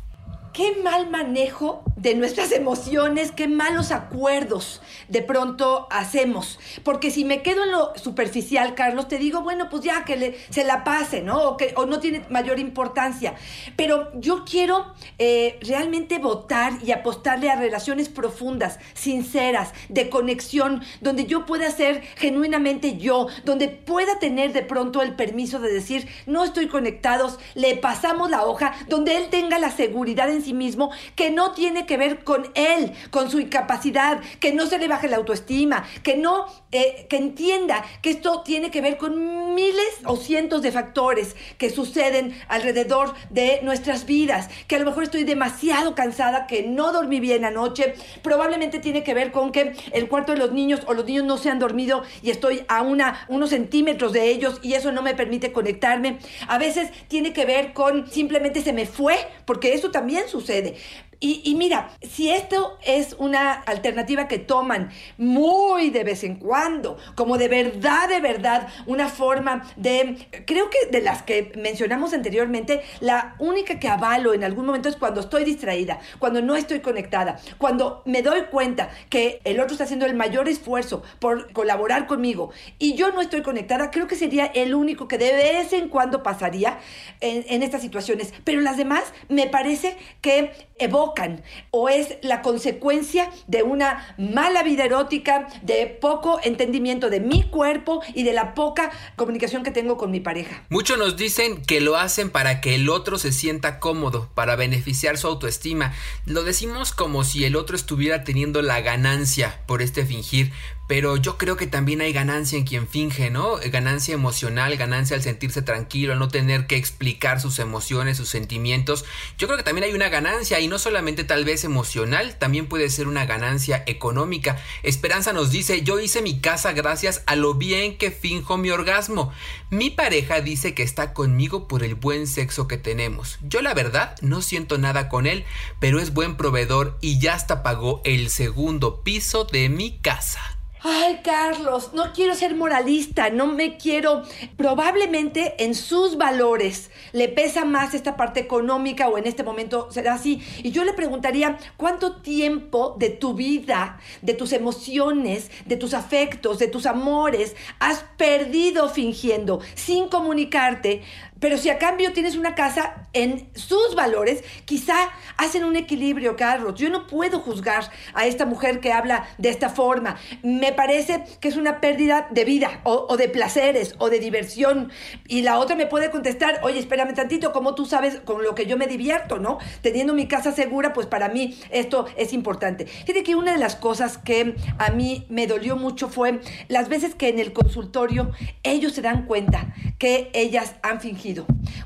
qué 0.56 0.75
mal 0.82 1.10
manejo 1.10 1.84
de 2.06 2.14
nuestras 2.14 2.53
emociones, 2.53 3.32
qué 3.32 3.49
malos 3.49 3.91
acuerdos 3.91 4.81
de 5.08 5.23
pronto 5.23 5.88
hacemos. 5.91 6.61
Porque 6.85 7.11
si 7.11 7.25
me 7.25 7.43
quedo 7.43 7.64
en 7.64 7.73
lo 7.73 7.93
superficial, 7.97 8.76
Carlos, 8.76 9.08
te 9.08 9.19
digo, 9.19 9.41
bueno, 9.41 9.69
pues 9.69 9.82
ya 9.82 10.05
que 10.05 10.38
se 10.50 10.62
la 10.62 10.85
pase, 10.85 11.23
¿no? 11.23 11.43
O, 11.43 11.56
que, 11.56 11.75
o 11.75 11.85
no 11.85 11.99
tiene 11.99 12.25
mayor 12.31 12.61
importancia. 12.61 13.35
Pero 13.75 14.12
yo 14.14 14.44
quiero 14.44 14.94
eh, 15.19 15.58
realmente 15.62 16.19
votar 16.19 16.75
y 16.81 16.93
apostarle 16.93 17.50
a 17.50 17.56
relaciones 17.56 18.08
profundas, 18.08 18.79
sinceras, 18.94 19.73
de 19.88 20.08
conexión, 20.08 20.85
donde 21.00 21.26
yo 21.26 21.44
pueda 21.44 21.73
ser 21.73 22.03
genuinamente 22.19 22.99
yo, 22.99 23.26
donde 23.44 23.67
pueda 23.67 24.20
tener 24.20 24.53
de 24.53 24.62
pronto 24.62 25.03
el 25.03 25.17
permiso 25.17 25.58
de 25.58 25.73
decir, 25.73 26.06
no 26.26 26.44
estoy 26.44 26.69
conectados, 26.69 27.41
le 27.56 27.76
pasamos 27.76 28.31
la 28.31 28.44
hoja, 28.44 28.75
donde 28.87 29.17
él 29.17 29.26
tenga 29.29 29.58
la 29.58 29.73
seguridad 29.73 30.31
en 30.31 30.43
sí 30.43 30.55
mismo, 30.55 30.93
que 31.17 31.32
no 31.32 31.50
tiene 31.50 31.85
que 31.85 31.95
ver 31.96 32.25
con 32.25 32.50
él, 32.54 32.93
con 33.10 33.31
su 33.31 33.40
incapacidad, 33.40 34.20
que 34.40 34.52
no 34.52 34.66
se 34.66 34.78
le 34.78 34.88
baje 34.88 35.08
la 35.08 35.16
autoestima, 35.16 35.84
que 36.02 36.16
no, 36.16 36.46
eh, 36.72 37.06
que 37.08 37.16
entienda 37.16 37.84
que 38.02 38.10
esto 38.10 38.43
tiene 38.43 38.70
que 38.70 38.81
ver 38.81 38.96
con 38.96 39.54
miles 39.54 40.00
o 40.04 40.16
cientos 40.16 40.62
de 40.62 40.72
factores 40.72 41.37
que 41.58 41.70
suceden 41.70 42.37
alrededor 42.48 43.15
de 43.31 43.60
nuestras 43.62 44.06
vidas, 44.06 44.48
que 44.67 44.76
a 44.76 44.79
lo 44.79 44.86
mejor 44.86 45.05
estoy 45.05 45.24
demasiado 45.24 45.94
cansada, 45.94 46.46
que 46.46 46.62
no 46.62 46.93
dormí 46.93 47.20
bien 47.20 47.44
anoche, 47.44 47.94
probablemente 48.22 48.79
tiene 48.79 49.03
que 49.03 49.15
ver 49.15 49.32
con 49.32 49.53
que 49.53 49.74
el 49.93 50.08
cuarto 50.08 50.32
de 50.32 50.38
los 50.38 50.53
niños 50.53 50.81
o 50.86 50.94
los 50.94 51.05
niños 51.05 51.24
no 51.24 51.38
se 51.38 51.50
han 51.50 51.58
dormido 51.58 52.03
y 52.22 52.31
estoy 52.31 52.65
a 52.69 52.82
una, 52.82 53.24
unos 53.29 53.50
centímetros 53.50 54.12
de 54.12 54.29
ellos 54.29 54.60
y 54.62 54.74
eso 54.74 54.93
no 54.93 55.03
me 55.03 55.15
permite 55.15 55.53
conectarme. 55.53 56.19
A 56.48 56.58
veces 56.58 56.91
tiene 57.08 57.32
que 57.32 57.46
ver 57.46 57.72
con 57.72 58.10
simplemente 58.10 58.62
se 58.62 58.72
me 58.72 58.86
fue, 58.86 59.17
porque 59.44 59.74
eso 59.74 59.91
también 59.91 60.29
sucede. 60.29 60.76
Y, 61.19 61.55
mira, 61.56 61.91
si 62.03 62.31
esto 62.31 62.79
es 62.85 63.17
una 63.19 63.53
alternativa 63.53 64.29
que 64.29 64.39
toman 64.39 64.91
muy 65.17 65.89
de 65.91 66.05
vez 66.05 66.25
en 66.25 66.37
cuando, 66.37 66.99
como 67.15 67.39
de 67.39 67.49
verdad, 67.49 68.08
de 68.08 68.20
verdad, 68.20 68.69
una 68.87 69.08
forma 69.08 69.67
de, 69.77 70.19
creo 70.46 70.69
que 70.69 70.91
de 70.91 71.01
las 71.01 71.23
que 71.23 71.53
mencionamos 71.56 72.13
anteriormente, 72.13 72.82
la 73.01 73.35
única 73.39 73.79
que 73.79 73.89
avalo 73.89 74.35
en 74.35 74.44
algún 74.44 74.67
momento 74.67 74.91
es 74.91 74.96
cuando 74.96 75.20
estoy 75.20 75.44
distraída, 75.44 76.01
cuando 76.19 76.43
no 76.43 76.55
estoy 76.55 76.81
conectada, 76.81 77.39
cuando 77.56 78.03
me 78.05 78.20
doy 78.20 78.43
cuenta 78.51 78.91
que 79.08 79.41
el 79.44 79.58
otro 79.61 79.73
está 79.73 79.85
haciendo 79.85 80.06
el 80.06 80.15
mayor 80.15 80.49
esfuerzo 80.49 81.03
por 81.19 81.53
colaborar 81.53 82.06
conmigo 82.06 82.51
y 82.79 82.94
yo 82.94 83.11
no 83.11 83.23
estoy 83.23 83.43
conectada, 83.43 83.91
creo 83.91 84.06
que 84.06 84.17
sería 84.17 84.46
el 84.46 84.75
único 84.75 85.08
que 85.08 85.17
de 85.17 85.32
vez 85.32 85.73
en 85.73 85.89
cuando 85.89 86.23
pasaría 86.23 86.79
en, 87.20 87.44
en 87.49 87.63
estas 87.63 87.81
situaciones. 87.81 88.35
Pero 88.44 88.61
las 88.61 88.77
demás 88.77 89.05
me 89.29 89.46
parece 89.46 89.96
que 90.20 90.53
evocan 90.79 91.43
o 91.71 91.89
es 91.89 92.19
la 92.23 92.43
consecuencia 92.43 93.31
de 93.47 93.63
una 93.63 94.15
mala 94.19 94.63
vida 94.63 94.85
erótica, 94.85 95.49
de 95.63 95.87
poco 95.87 96.39
entendimiento 96.43 97.11
de 97.11 97.21
mi 97.21 97.43
cuerpo 97.45 98.03
y 98.15 98.25
de 98.25 98.33
la 98.33 98.55
poca 98.55 98.91
comunicación 99.17 99.63
que 99.63 99.71
tengo 99.71 99.97
con 99.97 100.11
mi 100.11 100.21
pareja. 100.21 100.65
Muchos 100.69 100.99
nos 100.99 101.17
dicen 101.17 101.63
que 101.63 101.81
lo 101.81 101.97
hacen 101.97 102.31
para 102.31 102.61
que 102.61 102.75
el 102.75 102.89
otro 102.89 103.19
se 103.19 103.33
sienta 103.33 103.81
cómodo, 103.81 104.31
para 104.35 104.56
beneficiar 104.56 105.17
su 105.19 105.27
autoestima. 105.27 105.95
Lo 106.27 106.43
decimos 106.43 106.93
como 106.93 107.25
si 107.25 107.45
el 107.45 107.56
otro 107.56 107.77
estuviera 107.77 108.25
teniendo 108.25 108.63
la 108.63 108.81
ganancia 108.81 109.63
por 109.67 109.83
este 109.83 110.05
fingir, 110.05 110.53
pero 110.86 111.16
yo 111.16 111.36
creo 111.36 111.56
que 111.56 111.66
también 111.66 112.00
hay 112.00 112.12
ganancia 112.12 112.58
en 112.58 112.64
quien 112.64 112.86
finge, 112.86 113.31
¿no? 113.31 113.56
Ganancia 113.70 114.14
emocional, 114.14 114.76
ganancia 114.76 115.16
al 115.16 115.22
sentirse 115.22 115.62
tranquilo, 115.62 116.12
al 116.12 116.19
no 116.19 116.28
tener 116.28 116.66
que 116.66 116.76
explicar 116.76 117.40
sus 117.40 117.58
emociones, 117.58 118.16
sus 118.16 118.28
sentimientos. 118.28 119.05
Yo 119.36 119.48
creo 119.48 119.56
que 119.58 119.64
también 119.64 119.84
hay 119.84 119.94
una 119.94 120.08
ganancia 120.08 120.60
y 120.60 120.69
no 120.69 120.78
solamente 120.78 121.24
tal 121.24 121.44
vez 121.44 121.64
emocional, 121.64 122.36
también 122.38 122.66
puede 122.66 122.88
ser 122.88 123.08
una 123.08 123.26
ganancia 123.26 123.82
económica. 123.86 124.62
Esperanza 124.82 125.32
nos 125.32 125.50
dice, 125.50 125.82
yo 125.82 125.98
hice 125.98 126.22
mi 126.22 126.40
casa 126.40 126.72
gracias 126.72 127.22
a 127.26 127.34
lo 127.34 127.55
bien 127.55 127.98
que 127.98 128.10
finjo 128.10 128.56
mi 128.56 128.70
orgasmo. 128.70 129.32
Mi 129.70 129.90
pareja 129.90 130.40
dice 130.40 130.74
que 130.74 130.84
está 130.84 131.12
conmigo 131.12 131.66
por 131.66 131.82
el 131.82 131.96
buen 131.96 132.26
sexo 132.28 132.69
que 132.69 132.78
tenemos. 132.78 133.38
Yo 133.43 133.60
la 133.60 133.74
verdad 133.74 134.14
no 134.20 134.40
siento 134.40 134.78
nada 134.78 135.08
con 135.08 135.26
él, 135.26 135.44
pero 135.81 136.00
es 136.00 136.12
buen 136.12 136.36
proveedor 136.36 136.96
y 137.00 137.19
ya 137.19 137.34
hasta 137.34 137.62
pagó 137.62 138.00
el 138.05 138.31
segundo 138.31 139.02
piso 139.02 139.44
de 139.44 139.69
mi 139.69 139.98
casa. 139.98 140.56
Ay, 140.83 141.21
Carlos, 141.25 141.93
no 141.95 142.13
quiero 142.13 142.35
ser 142.35 142.55
moralista, 142.55 143.31
no 143.31 143.47
me 143.47 143.77
quiero. 143.79 144.23
Probablemente 144.56 145.65
en 145.65 145.75
sus 145.75 146.17
valores 146.19 146.91
le 147.13 147.29
pesa 147.29 147.65
más 147.65 147.95
esta 147.95 148.17
parte 148.17 148.41
económica 148.41 149.09
o 149.09 149.17
en 149.17 149.27
este 149.27 149.43
momento 149.43 149.91
será 149.91 150.15
así. 150.15 150.43
Y 150.63 150.71
yo 150.73 150.85
le 150.85 150.93
preguntaría, 150.93 151.56
¿cuánto 151.77 152.17
tiempo 152.21 152.95
de 152.99 153.09
tu 153.09 153.35
vida, 153.35 153.99
de 154.21 154.35
tus 154.35 154.53
emociones, 154.53 155.51
de 155.65 155.77
tus 155.77 155.95
afectos, 155.95 156.59
de 156.59 156.69
tus 156.69 156.85
amores 156.85 157.56
has 157.79 158.05
perdido 158.17 158.89
fingiendo, 158.91 159.61
sin 159.75 160.09
comunicarte? 160.09 161.03
Pero 161.46 161.58
si 161.58 161.70
a 161.70 161.79
cambio 161.79 162.12
tienes 162.12 162.34
una 162.34 162.56
casa 162.56 163.06
en 163.12 163.48
sus 163.55 163.94
valores, 163.94 164.43
quizá 164.65 164.96
hacen 165.36 165.62
un 165.62 165.76
equilibrio, 165.76 166.34
Carlos. 166.34 166.74
Yo 166.74 166.91
no 166.91 167.06
puedo 167.06 167.38
juzgar 167.38 167.88
a 168.15 168.26
esta 168.26 168.46
mujer 168.46 168.81
que 168.81 168.93
habla 168.93 169.29
de 169.38 169.50
esta 169.50 169.69
forma. 169.69 170.17
Me 170.43 170.72
parece 170.72 171.22
que 171.41 171.46
es 171.46 171.56
una 171.56 171.81
pérdida 171.81 172.26
de 172.32 172.44
vida 172.44 172.81
o, 172.82 173.17
de 173.17 173.29
placeres 173.29 173.94
o 173.98 174.10
de 174.10 174.19
diversión. 174.19 174.91
Y 175.29 175.43
la 175.43 175.60
otra 175.60 175.76
me 175.76 175.86
puede 175.86 176.10
contestar, 176.10 176.58
oye, 176.65 176.81
espérame 176.81 177.15
tantito, 177.15 177.53
como 177.53 177.76
tú 177.76 177.86
sabes 177.86 178.19
con 178.24 178.43
lo 178.43 178.56
que 178.56 178.67
yo 178.67 178.76
me 178.76 178.88
divierto, 178.88 179.38
¿no? 179.38 179.58
Teniendo 179.82 180.15
mi 180.15 180.26
casa 180.26 180.50
segura, 180.50 180.93
pues 180.93 181.06
para 181.06 181.29
mí 181.29 181.56
esto 181.70 182.06
es 182.17 182.32
importante. 182.32 182.86
Fíjate 182.86 183.22
que 183.22 183.36
una 183.36 183.53
de 183.53 183.58
las 183.58 183.76
cosas 183.76 184.19
que 184.19 184.56
a 184.79 184.91
mí 184.91 185.26
me 185.29 185.46
dolió 185.46 185.76
mucho 185.76 186.08
fue 186.08 186.41
las 186.67 186.88
veces 186.88 187.15
que 187.15 187.29
en 187.29 187.38
el 187.38 187.53
consultorio 187.53 188.32
ellos 188.65 188.94
se 188.94 189.03
dan 189.03 189.26
cuenta 189.26 189.72
que 190.00 190.29
ellas 190.34 190.74
han 190.82 191.00
fingido 191.00 191.35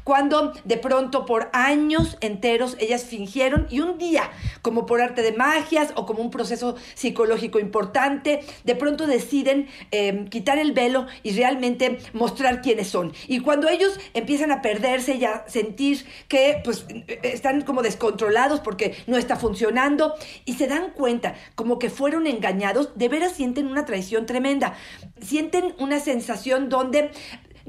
cuando 0.04 0.52
de 0.64 0.76
pronto 0.76 1.26
por 1.26 1.50
años 1.52 2.16
enteros 2.20 2.76
ellas 2.78 3.04
fingieron 3.04 3.66
y 3.70 3.80
un 3.80 3.98
día, 3.98 4.30
como 4.62 4.86
por 4.86 5.00
arte 5.00 5.22
de 5.22 5.32
magias 5.32 5.92
o 5.96 6.06
como 6.06 6.22
un 6.22 6.30
proceso 6.30 6.76
psicológico 6.94 7.58
importante, 7.58 8.40
de 8.64 8.74
pronto 8.74 9.06
deciden 9.06 9.68
em, 9.90 10.28
quitar 10.28 10.58
el 10.58 10.72
velo 10.72 11.06
y 11.22 11.32
realmente 11.32 11.98
mostrar 12.12 12.62
quiénes 12.62 12.88
son. 12.88 13.12
Y 13.26 13.40
cuando 13.40 13.68
ellos 13.68 13.98
empiezan 14.14 14.52
a 14.52 14.62
perderse 14.62 15.16
y 15.16 15.24
a 15.24 15.44
sentir 15.48 16.04
que 16.28 16.60
pues 16.64 16.86
están 17.22 17.62
como 17.62 17.82
descontrolados 17.82 18.60
porque 18.60 18.94
no 19.06 19.16
está 19.16 19.36
funcionando 19.36 20.14
y 20.44 20.54
se 20.54 20.66
dan 20.66 20.90
cuenta 20.90 21.34
como 21.54 21.78
que 21.78 21.90
fueron 21.90 22.26
engañados, 22.26 22.90
de 22.96 23.08
veras 23.08 23.32
sienten 23.32 23.66
una 23.66 23.84
traición 23.84 24.26
tremenda. 24.26 24.74
Sienten 25.20 25.74
una 25.78 26.00
sensación 26.00 26.68
donde 26.68 27.10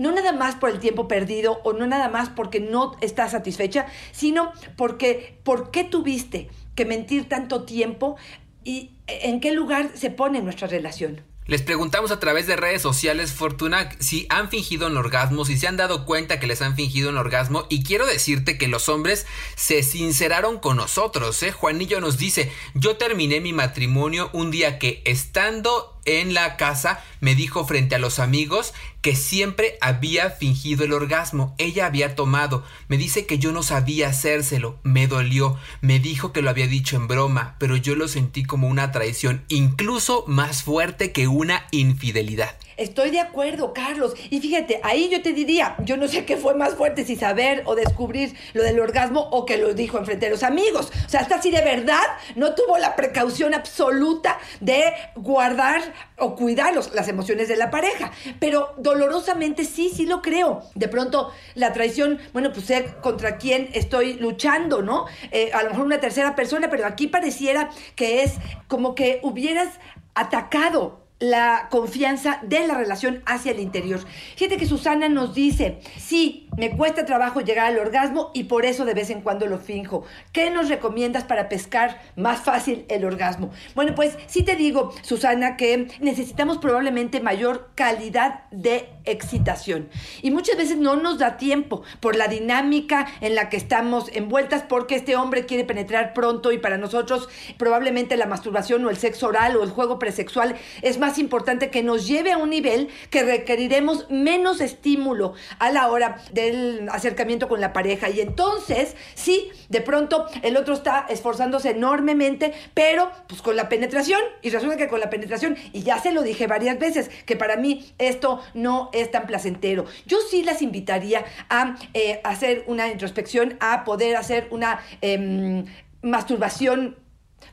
no 0.01 0.11
nada 0.11 0.33
más 0.33 0.55
por 0.55 0.71
el 0.71 0.79
tiempo 0.79 1.07
perdido 1.07 1.61
o 1.63 1.73
no 1.73 1.85
nada 1.85 2.09
más 2.09 2.29
porque 2.29 2.59
no 2.59 2.97
estás 3.01 3.31
satisfecha, 3.31 3.85
sino 4.11 4.51
porque 4.75 5.39
¿por 5.43 5.69
qué 5.69 5.83
tuviste 5.83 6.49
que 6.75 6.85
mentir 6.85 7.29
tanto 7.29 7.63
tiempo 7.63 8.17
y 8.63 8.91
en 9.07 9.39
qué 9.39 9.51
lugar 9.51 9.91
se 9.93 10.09
pone 10.09 10.41
nuestra 10.41 10.67
relación? 10.67 11.21
Les 11.47 11.61
preguntamos 11.63 12.11
a 12.11 12.19
través 12.19 12.47
de 12.47 12.55
redes 12.55 12.81
sociales, 12.81 13.33
Fortuna, 13.33 13.89
si 13.99 14.25
han 14.29 14.49
fingido 14.49 14.87
un 14.87 14.95
orgasmo, 14.95 15.43
si 15.43 15.57
se 15.57 15.67
han 15.67 15.75
dado 15.75 16.05
cuenta 16.05 16.39
que 16.39 16.47
les 16.47 16.61
han 16.61 16.75
fingido 16.75 17.09
un 17.09 17.17
orgasmo. 17.17 17.65
Y 17.67 17.83
quiero 17.83 18.05
decirte 18.05 18.57
que 18.57 18.67
los 18.67 18.89
hombres 18.89 19.25
se 19.55 19.83
sinceraron 19.83 20.59
con 20.59 20.77
nosotros. 20.77 21.41
¿eh? 21.43 21.51
Juanillo 21.51 21.99
nos 21.99 22.17
dice, 22.17 22.51
yo 22.73 22.95
terminé 22.95 23.41
mi 23.41 23.53
matrimonio 23.53 24.29
un 24.33 24.49
día 24.49 24.79
que 24.79 25.01
estando 25.03 25.90
en 26.05 26.33
la 26.33 26.57
casa 26.57 27.03
me 27.19 27.35
dijo 27.35 27.65
frente 27.65 27.95
a 27.95 27.99
los 27.99 28.19
amigos 28.19 28.73
que 29.01 29.15
siempre 29.15 29.77
había 29.81 30.29
fingido 30.29 30.83
el 30.83 30.93
orgasmo. 30.93 31.55
Ella 31.57 31.85
había 31.85 32.15
tomado. 32.15 32.63
Me 32.87 32.97
dice 32.97 33.25
que 33.25 33.39
yo 33.39 33.51
no 33.51 33.63
sabía 33.63 34.09
hacérselo. 34.09 34.79
Me 34.83 35.07
dolió. 35.07 35.57
Me 35.81 35.99
dijo 35.99 36.33
que 36.33 36.41
lo 36.41 36.49
había 36.49 36.67
dicho 36.67 36.95
en 36.95 37.07
broma, 37.07 37.55
pero 37.59 37.75
yo 37.75 37.95
lo 37.95 38.07
sentí 38.07 38.43
como 38.43 38.67
una 38.67 38.91
traición, 38.91 39.43
incluso 39.47 40.23
más 40.27 40.63
fuerte 40.63 41.11
que 41.11 41.27
una 41.27 41.65
infidelidad. 41.71 42.55
Estoy 42.77 43.11
de 43.11 43.19
acuerdo, 43.19 43.73
Carlos. 43.73 44.13
Y 44.29 44.39
fíjate, 44.39 44.79
ahí 44.83 45.09
yo 45.09 45.21
te 45.21 45.33
diría, 45.33 45.75
yo 45.83 45.97
no 45.97 46.07
sé 46.07 46.25
qué 46.25 46.37
fue 46.37 46.53
más 46.55 46.75
fuerte, 46.75 47.05
si 47.05 47.15
saber 47.15 47.63
o 47.65 47.75
descubrir 47.75 48.35
lo 48.53 48.63
del 48.63 48.79
orgasmo 48.79 49.21
o 49.31 49.45
que 49.45 49.57
lo 49.57 49.73
dijo 49.73 49.97
enfrente 49.97 50.27
de 50.27 50.31
los 50.31 50.43
amigos. 50.43 50.91
O 51.05 51.09
sea, 51.09 51.21
hasta 51.21 51.41
si 51.41 51.51
de 51.51 51.61
verdad 51.61 52.03
no 52.35 52.55
tuvo 52.55 52.77
la 52.77 52.95
precaución 52.95 53.53
absoluta 53.53 54.39
de 54.59 54.93
guardar 55.15 55.81
o 56.17 56.35
cuidar 56.35 56.73
las 56.75 57.07
emociones 57.07 57.47
de 57.47 57.57
la 57.57 57.71
pareja. 57.71 58.11
Pero 58.39 58.73
dolorosamente 58.77 59.65
sí, 59.65 59.91
sí 59.93 60.05
lo 60.05 60.21
creo. 60.21 60.63
De 60.75 60.87
pronto 60.87 61.31
la 61.55 61.73
traición, 61.73 62.19
bueno, 62.33 62.51
pues 62.51 62.65
sé 62.65 62.85
contra 63.01 63.37
quién 63.37 63.69
estoy 63.73 64.13
luchando, 64.13 64.81
¿no? 64.81 65.05
Eh, 65.31 65.51
a 65.53 65.63
lo 65.63 65.71
mejor 65.71 65.85
una 65.85 65.99
tercera 65.99 66.35
persona, 66.35 66.69
pero 66.69 66.85
aquí 66.85 67.07
pareciera 67.07 67.69
que 67.95 68.23
es 68.23 68.33
como 68.67 68.95
que 68.95 69.19
hubieras 69.23 69.69
atacado 70.13 71.00
la 71.21 71.67
confianza 71.69 72.39
de 72.41 72.67
la 72.67 72.73
relación 72.73 73.21
hacia 73.25 73.51
el 73.51 73.59
interior. 73.59 74.01
Fíjate 74.35 74.57
que 74.57 74.65
Susana 74.65 75.07
nos 75.07 75.35
dice, 75.35 75.79
sí, 75.97 76.49
me 76.57 76.75
cuesta 76.75 77.05
trabajo 77.05 77.41
llegar 77.41 77.67
al 77.67 77.79
orgasmo 77.79 78.31
y 78.33 78.45
por 78.45 78.65
eso 78.65 78.85
de 78.85 78.95
vez 78.95 79.11
en 79.11 79.21
cuando 79.21 79.45
lo 79.45 79.59
finjo. 79.59 80.03
¿Qué 80.33 80.49
nos 80.49 80.67
recomiendas 80.67 81.23
para 81.23 81.47
pescar 81.47 82.01
más 82.15 82.41
fácil 82.41 82.85
el 82.89 83.05
orgasmo? 83.05 83.51
Bueno, 83.75 83.93
pues 83.95 84.17
sí 84.25 84.41
te 84.41 84.55
digo, 84.55 84.91
Susana, 85.03 85.57
que 85.57 85.87
necesitamos 85.99 86.57
probablemente 86.57 87.21
mayor 87.21 87.69
calidad 87.75 88.49
de 88.49 88.89
excitación. 89.05 89.89
Y 90.23 90.31
muchas 90.31 90.57
veces 90.57 90.77
no 90.77 90.95
nos 90.95 91.19
da 91.19 91.37
tiempo 91.37 91.83
por 91.99 92.15
la 92.15 92.27
dinámica 92.27 93.07
en 93.21 93.35
la 93.35 93.49
que 93.49 93.57
estamos 93.57 94.09
envueltas 94.13 94.63
porque 94.63 94.95
este 94.95 95.15
hombre 95.15 95.45
quiere 95.45 95.65
penetrar 95.65 96.13
pronto 96.13 96.51
y 96.51 96.57
para 96.57 96.79
nosotros 96.79 97.29
probablemente 97.57 98.17
la 98.17 98.25
masturbación 98.25 98.83
o 98.85 98.89
el 98.89 98.97
sexo 98.97 99.27
oral 99.27 99.55
o 99.55 99.63
el 99.63 99.69
juego 99.69 99.99
presexual 99.99 100.55
es 100.81 100.97
más 100.97 101.10
importante 101.17 101.69
que 101.69 101.83
nos 101.83 102.07
lleve 102.07 102.31
a 102.31 102.37
un 102.37 102.49
nivel 102.49 102.89
que 103.09 103.23
requeriremos 103.23 104.09
menos 104.09 104.61
estímulo 104.61 105.33
a 105.59 105.71
la 105.71 105.87
hora 105.89 106.17
del 106.31 106.87
acercamiento 106.89 107.47
con 107.47 107.61
la 107.61 107.73
pareja. 107.73 108.09
Y 108.09 108.21
entonces, 108.21 108.95
sí, 109.15 109.49
de 109.69 109.81
pronto 109.81 110.27
el 110.41 110.57
otro 110.57 110.73
está 110.73 111.05
esforzándose 111.09 111.71
enormemente, 111.71 112.53
pero 112.73 113.11
pues 113.27 113.41
con 113.41 113.55
la 113.55 113.69
penetración. 113.69 114.21
Y 114.41 114.49
resulta 114.49 114.77
que 114.77 114.87
con 114.87 114.99
la 114.99 115.09
penetración, 115.09 115.55
y 115.73 115.83
ya 115.83 115.99
se 115.99 116.11
lo 116.11 116.23
dije 116.23 116.47
varias 116.47 116.79
veces, 116.79 117.09
que 117.25 117.35
para 117.35 117.57
mí 117.57 117.91
esto 117.97 118.41
no 118.53 118.89
es 118.93 119.11
tan 119.11 119.27
placentero. 119.27 119.85
Yo 120.05 120.17
sí 120.29 120.43
las 120.43 120.61
invitaría 120.61 121.25
a 121.49 121.75
eh, 121.93 122.21
hacer 122.23 122.63
una 122.67 122.89
introspección, 122.89 123.57
a 123.59 123.83
poder 123.83 124.15
hacer 124.15 124.47
una 124.51 124.79
em, 125.01 125.65
masturbación 126.01 126.97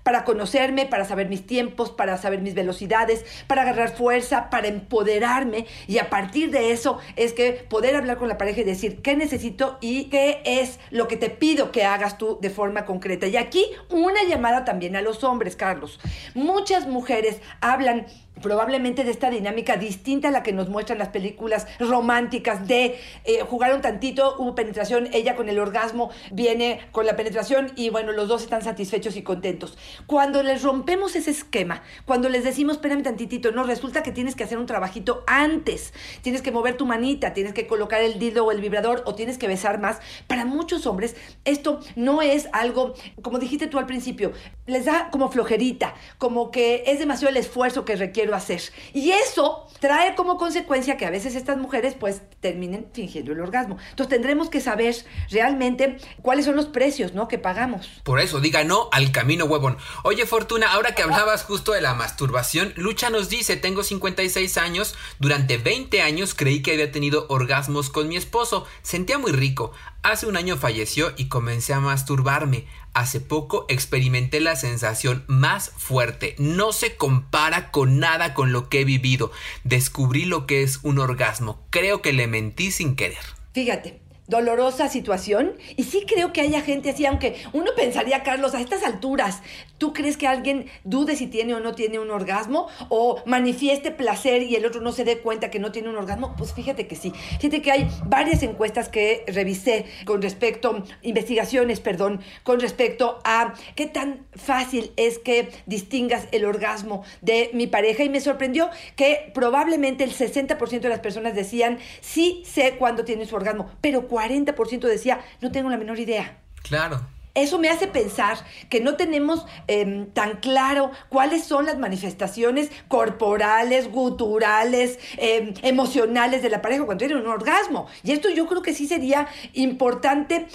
para 0.08 0.24
conocerme, 0.24 0.86
para 0.86 1.04
saber 1.04 1.28
mis 1.28 1.46
tiempos, 1.46 1.90
para 1.90 2.16
saber 2.16 2.40
mis 2.40 2.54
velocidades, 2.54 3.26
para 3.46 3.60
agarrar 3.60 3.94
fuerza, 3.94 4.48
para 4.48 4.66
empoderarme 4.66 5.66
y 5.86 5.98
a 5.98 6.08
partir 6.08 6.50
de 6.50 6.72
eso 6.72 6.98
es 7.16 7.34
que 7.34 7.52
poder 7.68 7.94
hablar 7.94 8.16
con 8.16 8.26
la 8.26 8.38
pareja 8.38 8.62
y 8.62 8.64
decir 8.64 9.02
qué 9.02 9.16
necesito 9.16 9.76
y 9.82 10.04
qué 10.04 10.40
es 10.46 10.80
lo 10.88 11.08
que 11.08 11.18
te 11.18 11.28
pido 11.28 11.72
que 11.72 11.84
hagas 11.84 12.16
tú 12.16 12.38
de 12.40 12.48
forma 12.48 12.86
concreta. 12.86 13.26
Y 13.26 13.36
aquí 13.36 13.66
una 13.90 14.24
llamada 14.24 14.64
también 14.64 14.96
a 14.96 15.02
los 15.02 15.24
hombres, 15.24 15.56
Carlos. 15.56 16.00
Muchas 16.32 16.86
mujeres 16.86 17.42
hablan 17.60 18.06
probablemente 18.40 19.04
de 19.04 19.10
esta 19.10 19.30
dinámica 19.30 19.76
distinta 19.76 20.28
a 20.28 20.30
la 20.30 20.42
que 20.42 20.52
nos 20.52 20.68
muestran 20.68 20.98
las 20.98 21.08
películas 21.08 21.66
románticas 21.78 22.66
de 22.66 22.98
eh, 23.24 23.40
jugar 23.48 23.74
un 23.74 23.80
tantito, 23.80 24.36
hubo 24.38 24.54
penetración, 24.54 25.08
ella 25.12 25.36
con 25.36 25.48
el 25.48 25.58
orgasmo 25.58 26.10
viene 26.32 26.80
con 26.92 27.06
la 27.06 27.16
penetración 27.16 27.72
y 27.76 27.90
bueno, 27.90 28.12
los 28.12 28.28
dos 28.28 28.42
están 28.42 28.62
satisfechos 28.62 29.16
y 29.16 29.22
contentos. 29.22 29.76
Cuando 30.06 30.42
les 30.42 30.62
rompemos 30.62 31.16
ese 31.16 31.30
esquema, 31.30 31.82
cuando 32.04 32.28
les 32.28 32.44
decimos, 32.44 32.76
espérame 32.76 33.02
tantitito, 33.02 33.52
no, 33.52 33.64
resulta 33.64 34.02
que 34.02 34.12
tienes 34.12 34.34
que 34.34 34.44
hacer 34.44 34.58
un 34.58 34.66
trabajito 34.66 35.24
antes, 35.26 35.92
tienes 36.22 36.42
que 36.42 36.52
mover 36.52 36.76
tu 36.76 36.86
manita, 36.86 37.32
tienes 37.34 37.54
que 37.54 37.66
colocar 37.66 38.00
el 38.00 38.18
dildo 38.18 38.44
o 38.44 38.52
el 38.52 38.60
vibrador 38.60 39.02
o 39.06 39.14
tienes 39.14 39.38
que 39.38 39.48
besar 39.48 39.80
más. 39.80 40.00
Para 40.26 40.44
muchos 40.44 40.86
hombres 40.86 41.16
esto 41.44 41.80
no 41.96 42.22
es 42.22 42.48
algo, 42.52 42.94
como 43.22 43.38
dijiste 43.38 43.66
tú 43.66 43.78
al 43.78 43.86
principio, 43.86 44.32
les 44.66 44.84
da 44.84 45.08
como 45.10 45.30
flojerita, 45.30 45.94
como 46.18 46.50
que 46.50 46.84
es 46.86 46.98
demasiado 46.98 47.30
el 47.30 47.36
esfuerzo 47.36 47.84
que 47.84 47.96
hacer. 48.34 48.62
Y 48.92 49.10
eso 49.10 49.66
trae 49.80 50.14
como 50.14 50.36
consecuencia 50.36 50.96
que 50.96 51.06
a 51.06 51.10
veces 51.10 51.34
estas 51.34 51.56
mujeres 51.56 51.94
pues 51.98 52.22
terminen 52.40 52.88
fingiendo 52.92 53.32
el 53.32 53.40
orgasmo. 53.40 53.78
Entonces 53.90 54.08
tendremos 54.08 54.50
que 54.50 54.60
saber 54.60 54.94
realmente 55.30 55.98
cuáles 56.22 56.44
son 56.44 56.56
los 56.56 56.66
precios, 56.66 57.14
¿no? 57.14 57.28
Que 57.28 57.38
pagamos. 57.38 57.88
Por 58.04 58.20
eso, 58.20 58.40
diga 58.40 58.64
no 58.64 58.88
al 58.92 59.12
camino 59.12 59.44
huevón. 59.44 59.78
Oye, 60.04 60.26
Fortuna, 60.26 60.72
ahora 60.72 60.94
que 60.94 61.02
hablabas 61.02 61.44
justo 61.44 61.72
de 61.72 61.80
la 61.80 61.94
masturbación, 61.94 62.72
Lucha 62.76 63.10
nos 63.10 63.28
dice, 63.28 63.56
tengo 63.56 63.82
56 63.82 64.58
años, 64.58 64.94
durante 65.18 65.58
20 65.58 66.02
años 66.02 66.34
creí 66.34 66.62
que 66.62 66.72
había 66.72 66.92
tenido 66.92 67.26
orgasmos 67.28 67.90
con 67.90 68.08
mi 68.08 68.16
esposo, 68.16 68.66
sentía 68.82 69.18
muy 69.18 69.32
rico. 69.32 69.72
Hace 70.02 70.26
un 70.26 70.36
año 70.36 70.56
falleció 70.56 71.12
y 71.16 71.28
comencé 71.28 71.74
a 71.74 71.80
masturbarme. 71.80 72.66
Hace 72.94 73.20
poco 73.20 73.66
experimenté 73.68 74.40
la 74.40 74.56
sensación 74.56 75.24
más 75.26 75.70
fuerte. 75.76 76.34
No 76.38 76.72
se 76.72 76.96
compara 76.96 77.70
con 77.70 77.98
nada 77.98 78.32
con 78.32 78.52
lo 78.52 78.68
que 78.68 78.80
he 78.80 78.84
vivido. 78.84 79.32
Descubrí 79.64 80.24
lo 80.24 80.46
que 80.46 80.62
es 80.62 80.78
un 80.82 80.98
orgasmo. 80.98 81.60
Creo 81.70 82.00
que 82.00 82.12
le 82.12 82.26
mentí 82.26 82.70
sin 82.70 82.96
querer. 82.96 83.18
Fíjate, 83.52 84.00
dolorosa 84.28 84.88
situación. 84.88 85.54
Y 85.76 85.84
sí 85.84 86.04
creo 86.06 86.32
que 86.32 86.42
haya 86.42 86.60
gente 86.60 86.90
así, 86.90 87.04
aunque 87.06 87.36
uno 87.52 87.72
pensaría, 87.76 88.22
Carlos, 88.22 88.54
a 88.54 88.60
estas 88.60 88.84
alturas, 88.84 89.42
¿tú 89.78 89.92
crees 89.92 90.16
que 90.16 90.26
alguien 90.26 90.66
dude 90.84 91.16
si 91.16 91.26
tiene 91.26 91.54
o 91.54 91.60
no 91.60 91.74
tiene 91.74 91.98
un 91.98 92.10
orgasmo? 92.10 92.68
¿O 92.88 93.22
manifieste 93.26 93.90
placer 93.90 94.42
y 94.42 94.54
el 94.54 94.66
otro 94.66 94.80
no 94.80 94.92
se 94.92 95.04
dé 95.04 95.18
cuenta 95.18 95.50
que 95.50 95.58
no 95.58 95.72
tiene 95.72 95.88
un 95.88 95.96
orgasmo? 95.96 96.34
Pues 96.36 96.52
fíjate 96.52 96.86
que 96.86 96.94
sí. 96.94 97.12
Fíjate 97.40 97.62
que 97.62 97.72
hay 97.72 97.88
varias 98.04 98.42
encuestas 98.42 98.88
que 98.88 99.24
revisé 99.26 99.86
con 100.04 100.22
respecto, 100.22 100.84
investigaciones, 101.02 101.80
perdón, 101.80 102.20
con 102.42 102.60
respecto 102.60 103.18
a 103.24 103.54
qué 103.74 103.86
tan 103.86 104.26
fácil 104.34 104.92
es 104.96 105.18
que 105.18 105.48
distingas 105.66 106.28
el 106.32 106.44
orgasmo 106.44 107.02
de 107.22 107.50
mi 107.54 107.66
pareja. 107.66 108.04
Y 108.04 108.08
me 108.08 108.20
sorprendió 108.20 108.68
que 108.96 109.30
probablemente 109.32 110.04
el 110.04 110.12
60% 110.12 110.80
de 110.80 110.88
las 110.88 111.00
personas 111.00 111.34
decían, 111.34 111.78
sí 112.00 112.42
sé 112.44 112.76
cuándo 112.78 113.04
tiene 113.04 113.24
su 113.24 113.34
orgasmo, 113.34 113.70
pero 113.80 114.06
40% 114.18 114.80
decía, 114.80 115.20
no 115.40 115.52
tengo 115.52 115.70
la 115.70 115.76
menor 115.76 115.98
idea. 115.98 116.38
Claro. 116.62 117.00
Eso 117.34 117.58
me 117.58 117.68
hace 117.68 117.86
pensar 117.86 118.38
que 118.68 118.80
no 118.80 118.96
tenemos 118.96 119.46
em, 119.68 120.06
tan 120.06 120.38
claro 120.38 120.90
cuáles 121.08 121.44
son 121.44 121.66
las 121.66 121.78
manifestaciones 121.78 122.70
corporales, 122.88 123.92
guturales, 123.92 124.98
em, 125.18 125.54
emocionales 125.62 126.42
de 126.42 126.50
la 126.50 126.60
pareja 126.62 126.84
cuando 126.84 127.06
tiene 127.06 127.20
un 127.20 127.28
orgasmo. 127.28 127.86
Y 128.02 128.10
esto 128.10 128.28
yo 128.28 128.48
creo 128.48 128.62
que 128.62 128.74
sí 128.74 128.88
sería 128.88 129.28
importante 129.52 130.48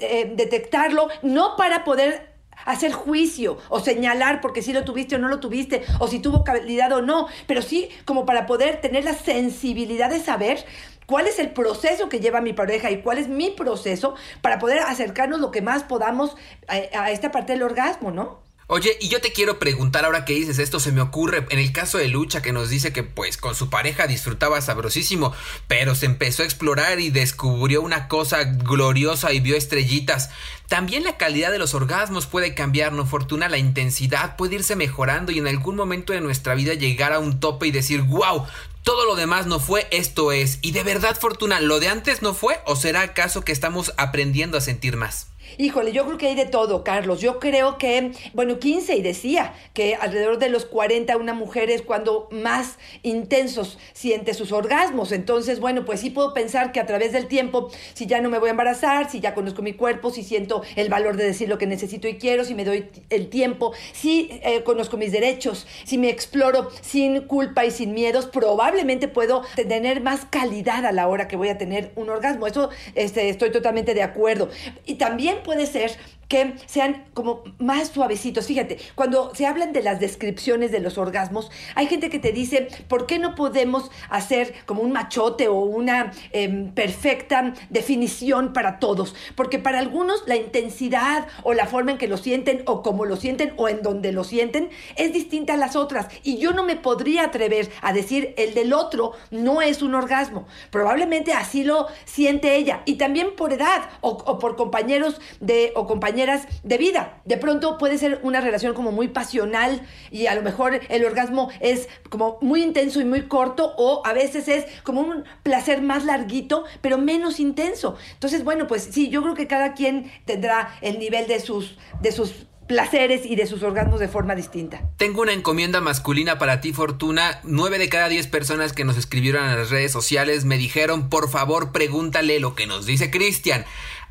em, 0.00 0.34
detectarlo, 0.34 1.08
no 1.22 1.54
para 1.56 1.84
poder 1.84 2.34
hacer 2.64 2.92
juicio 2.92 3.58
o 3.68 3.80
señalar 3.80 4.40
porque 4.40 4.62
si 4.62 4.72
lo 4.72 4.84
tuviste 4.84 5.16
o 5.16 5.18
no 5.18 5.28
lo 5.28 5.40
tuviste 5.40 5.84
o 5.98 6.08
si 6.08 6.18
tuvo 6.18 6.44
calidad 6.44 6.92
o 6.92 7.02
no, 7.02 7.28
pero 7.46 7.62
sí 7.62 7.88
como 8.04 8.26
para 8.26 8.46
poder 8.46 8.80
tener 8.80 9.04
la 9.04 9.14
sensibilidad 9.14 10.10
de 10.10 10.20
saber 10.20 10.64
cuál 11.06 11.26
es 11.26 11.38
el 11.38 11.50
proceso 11.50 12.08
que 12.08 12.20
lleva 12.20 12.40
mi 12.40 12.52
pareja 12.52 12.90
y 12.90 13.02
cuál 13.02 13.18
es 13.18 13.28
mi 13.28 13.50
proceso 13.50 14.14
para 14.40 14.58
poder 14.58 14.78
acercarnos 14.80 15.40
lo 15.40 15.50
que 15.50 15.62
más 15.62 15.84
podamos 15.84 16.36
a, 16.68 17.10
esta 17.10 17.30
parte 17.30 17.52
del 17.52 17.62
orgasmo, 17.62 18.10
¿no? 18.10 18.42
Oye, 18.66 18.96
y 18.98 19.08
yo 19.08 19.20
te 19.20 19.30
quiero 19.30 19.58
preguntar 19.58 20.06
ahora 20.06 20.24
que 20.24 20.32
dices 20.32 20.58
esto, 20.58 20.80
se 20.80 20.90
me 20.90 21.02
ocurre 21.02 21.46
en 21.50 21.58
el 21.58 21.70
caso 21.70 21.98
de 21.98 22.08
Lucha 22.08 22.40
que 22.40 22.50
nos 22.50 22.70
dice 22.70 22.94
que 22.94 23.02
pues 23.02 23.36
con 23.36 23.54
su 23.54 23.68
pareja 23.68 24.06
disfrutaba 24.06 24.62
sabrosísimo, 24.62 25.34
pero 25.68 25.94
se 25.94 26.06
empezó 26.06 26.42
a 26.42 26.46
explorar 26.46 26.98
y 26.98 27.10
descubrió 27.10 27.82
una 27.82 28.08
cosa 28.08 28.44
gloriosa 28.44 29.34
y 29.34 29.40
vio 29.40 29.54
estrellitas. 29.54 30.30
También 30.66 31.04
la 31.04 31.18
calidad 31.18 31.52
de 31.52 31.58
los 31.58 31.74
orgasmos 31.74 32.26
puede 32.26 32.54
cambiar, 32.54 32.94
no 32.94 33.04
fortuna, 33.04 33.50
la 33.50 33.58
intensidad 33.58 34.36
puede 34.36 34.54
irse 34.54 34.76
mejorando 34.76 35.30
y 35.30 35.38
en 35.38 35.46
algún 35.46 35.76
momento 35.76 36.14
de 36.14 36.22
nuestra 36.22 36.54
vida 36.54 36.72
llegar 36.72 37.12
a 37.12 37.18
un 37.18 37.40
tope 37.40 37.66
y 37.66 37.70
decir, 37.70 38.00
wow, 38.00 38.46
todo 38.84 39.06
lo 39.06 39.16
demás 39.16 39.46
no 39.46 39.58
fue, 39.58 39.88
esto 39.90 40.30
es. 40.30 40.58
Y 40.60 40.70
de 40.72 40.84
verdad, 40.84 41.18
Fortuna, 41.18 41.58
¿lo 41.58 41.80
de 41.80 41.88
antes 41.88 42.22
no 42.22 42.34
fue 42.34 42.60
o 42.66 42.76
será 42.76 43.00
acaso 43.00 43.42
que 43.42 43.50
estamos 43.50 43.94
aprendiendo 43.96 44.58
a 44.58 44.60
sentir 44.60 44.96
más? 44.96 45.28
Híjole, 45.58 45.92
yo 45.92 46.04
creo 46.06 46.18
que 46.18 46.26
hay 46.28 46.34
de 46.34 46.46
todo, 46.46 46.84
Carlos. 46.84 47.20
Yo 47.20 47.38
creo 47.38 47.78
que, 47.78 48.12
bueno, 48.32 48.58
Kinsey 48.58 49.02
decía 49.02 49.54
que 49.72 49.94
alrededor 49.94 50.38
de 50.38 50.48
los 50.48 50.64
40 50.64 51.16
una 51.16 51.34
mujer 51.34 51.70
es 51.70 51.82
cuando 51.82 52.28
más 52.30 52.78
intensos 53.02 53.78
siente 53.92 54.34
sus 54.34 54.52
orgasmos. 54.52 55.12
Entonces, 55.12 55.60
bueno, 55.60 55.84
pues 55.84 56.00
sí 56.00 56.10
puedo 56.10 56.34
pensar 56.34 56.72
que 56.72 56.80
a 56.80 56.86
través 56.86 57.12
del 57.12 57.26
tiempo, 57.26 57.70
si 57.94 58.06
ya 58.06 58.20
no 58.20 58.30
me 58.30 58.38
voy 58.38 58.48
a 58.48 58.50
embarazar, 58.50 59.10
si 59.10 59.20
ya 59.20 59.34
conozco 59.34 59.62
mi 59.62 59.74
cuerpo, 59.74 60.10
si 60.10 60.22
siento 60.22 60.62
el 60.76 60.88
valor 60.88 61.16
de 61.16 61.24
decir 61.24 61.48
lo 61.48 61.58
que 61.58 61.66
necesito 61.66 62.08
y 62.08 62.18
quiero, 62.18 62.44
si 62.44 62.54
me 62.54 62.64
doy 62.64 62.88
el 63.10 63.28
tiempo, 63.28 63.72
si 63.92 64.28
eh, 64.42 64.62
conozco 64.64 64.96
mis 64.96 65.12
derechos, 65.12 65.66
si 65.84 65.98
me 65.98 66.08
exploro 66.10 66.70
sin 66.80 67.22
culpa 67.22 67.64
y 67.64 67.70
sin 67.70 67.94
miedos, 67.94 68.26
probablemente 68.26 69.08
puedo 69.08 69.42
tener 69.54 70.00
más 70.00 70.24
calidad 70.26 70.84
a 70.86 70.92
la 70.92 71.08
hora 71.08 71.28
que 71.28 71.36
voy 71.36 71.48
a 71.48 71.58
tener 71.58 71.92
un 71.96 72.10
orgasmo. 72.10 72.46
Eso 72.46 72.70
este, 72.94 73.28
estoy 73.28 73.50
totalmente 73.50 73.94
de 73.94 74.02
acuerdo. 74.02 74.48
Y 74.86 74.94
también 74.94 75.38
puede 75.44 75.66
ser 75.66 75.96
que 76.28 76.54
sean 76.66 77.04
como 77.14 77.42
más 77.58 77.88
suavecitos. 77.88 78.46
Fíjate, 78.46 78.78
cuando 78.94 79.34
se 79.34 79.46
hablan 79.46 79.72
de 79.72 79.82
las 79.82 80.00
descripciones 80.00 80.72
de 80.72 80.80
los 80.80 80.98
orgasmos, 80.98 81.50
hay 81.74 81.86
gente 81.86 82.10
que 82.10 82.18
te 82.18 82.32
dice, 82.32 82.68
¿por 82.88 83.06
qué 83.06 83.18
no 83.18 83.34
podemos 83.34 83.90
hacer 84.08 84.54
como 84.66 84.82
un 84.82 84.92
machote 84.92 85.48
o 85.48 85.60
una 85.60 86.12
em, 86.32 86.72
perfecta 86.72 87.54
definición 87.70 88.52
para 88.52 88.78
todos? 88.78 89.14
Porque 89.36 89.58
para 89.58 89.78
algunos 89.78 90.26
la 90.26 90.36
intensidad 90.36 91.26
o 91.42 91.54
la 91.54 91.66
forma 91.66 91.92
en 91.92 91.98
que 91.98 92.08
lo 92.08 92.16
sienten 92.16 92.62
o 92.66 92.82
cómo 92.82 93.04
lo 93.04 93.16
sienten 93.16 93.52
o 93.56 93.68
en 93.68 93.82
donde 93.82 94.12
lo 94.12 94.24
sienten 94.24 94.70
es 94.96 95.12
distinta 95.12 95.54
a 95.54 95.56
las 95.56 95.76
otras. 95.76 96.08
Y 96.22 96.38
yo 96.38 96.52
no 96.52 96.64
me 96.64 96.76
podría 96.76 97.24
atrever 97.24 97.70
a 97.82 97.92
decir 97.92 98.34
el 98.36 98.54
del 98.54 98.72
otro 98.72 99.12
no 99.30 99.62
es 99.62 99.82
un 99.82 99.94
orgasmo. 99.94 100.46
Probablemente 100.70 101.32
así 101.32 101.64
lo 101.64 101.86
siente 102.04 102.56
ella. 102.56 102.82
Y 102.84 102.94
también 102.94 103.36
por 103.36 103.52
edad 103.52 103.90
o, 104.00 104.10
o 104.10 104.38
por 104.38 104.56
compañeros 104.56 105.20
de 105.40 105.72
o 105.74 105.86
compañeros 105.86 106.13
de 106.14 106.78
vida. 106.78 107.20
De 107.24 107.36
pronto 107.36 107.78
puede 107.78 107.98
ser 107.98 108.20
una 108.22 108.40
relación 108.40 108.74
como 108.74 108.92
muy 108.92 109.08
pasional 109.08 109.82
y 110.10 110.26
a 110.26 110.34
lo 110.34 110.42
mejor 110.42 110.80
el 110.88 111.04
orgasmo 111.04 111.50
es 111.60 111.88
como 112.08 112.38
muy 112.40 112.62
intenso 112.62 113.00
y 113.00 113.04
muy 113.04 113.22
corto 113.22 113.74
o 113.76 114.02
a 114.06 114.12
veces 114.12 114.48
es 114.48 114.64
como 114.82 115.00
un 115.00 115.24
placer 115.42 115.82
más 115.82 116.04
larguito 116.04 116.64
pero 116.80 116.98
menos 116.98 117.40
intenso. 117.40 117.96
Entonces, 118.12 118.44
bueno, 118.44 118.66
pues 118.66 118.88
sí, 118.90 119.08
yo 119.08 119.22
creo 119.22 119.34
que 119.34 119.46
cada 119.46 119.74
quien 119.74 120.10
tendrá 120.24 120.76
el 120.80 120.98
nivel 120.98 121.26
de 121.26 121.40
sus, 121.40 121.76
de 122.00 122.12
sus 122.12 122.46
placeres 122.66 123.26
y 123.26 123.36
de 123.36 123.46
sus 123.46 123.62
orgasmos 123.62 124.00
de 124.00 124.08
forma 124.08 124.34
distinta. 124.34 124.82
Tengo 124.96 125.22
una 125.22 125.32
encomienda 125.32 125.80
masculina 125.80 126.38
para 126.38 126.60
ti, 126.60 126.72
Fortuna. 126.72 127.40
Nueve 127.44 127.78
de 127.78 127.88
cada 127.88 128.08
diez 128.08 128.26
personas 128.26 128.72
que 128.72 128.84
nos 128.84 128.96
escribieron 128.96 129.44
en 129.44 129.56
las 129.56 129.70
redes 129.70 129.92
sociales 129.92 130.44
me 130.44 130.56
dijeron, 130.56 131.10
por 131.10 131.28
favor, 131.28 131.72
pregúntale 131.72 132.40
lo 132.40 132.54
que 132.54 132.66
nos 132.66 132.86
dice 132.86 133.10
Cristian. 133.10 133.64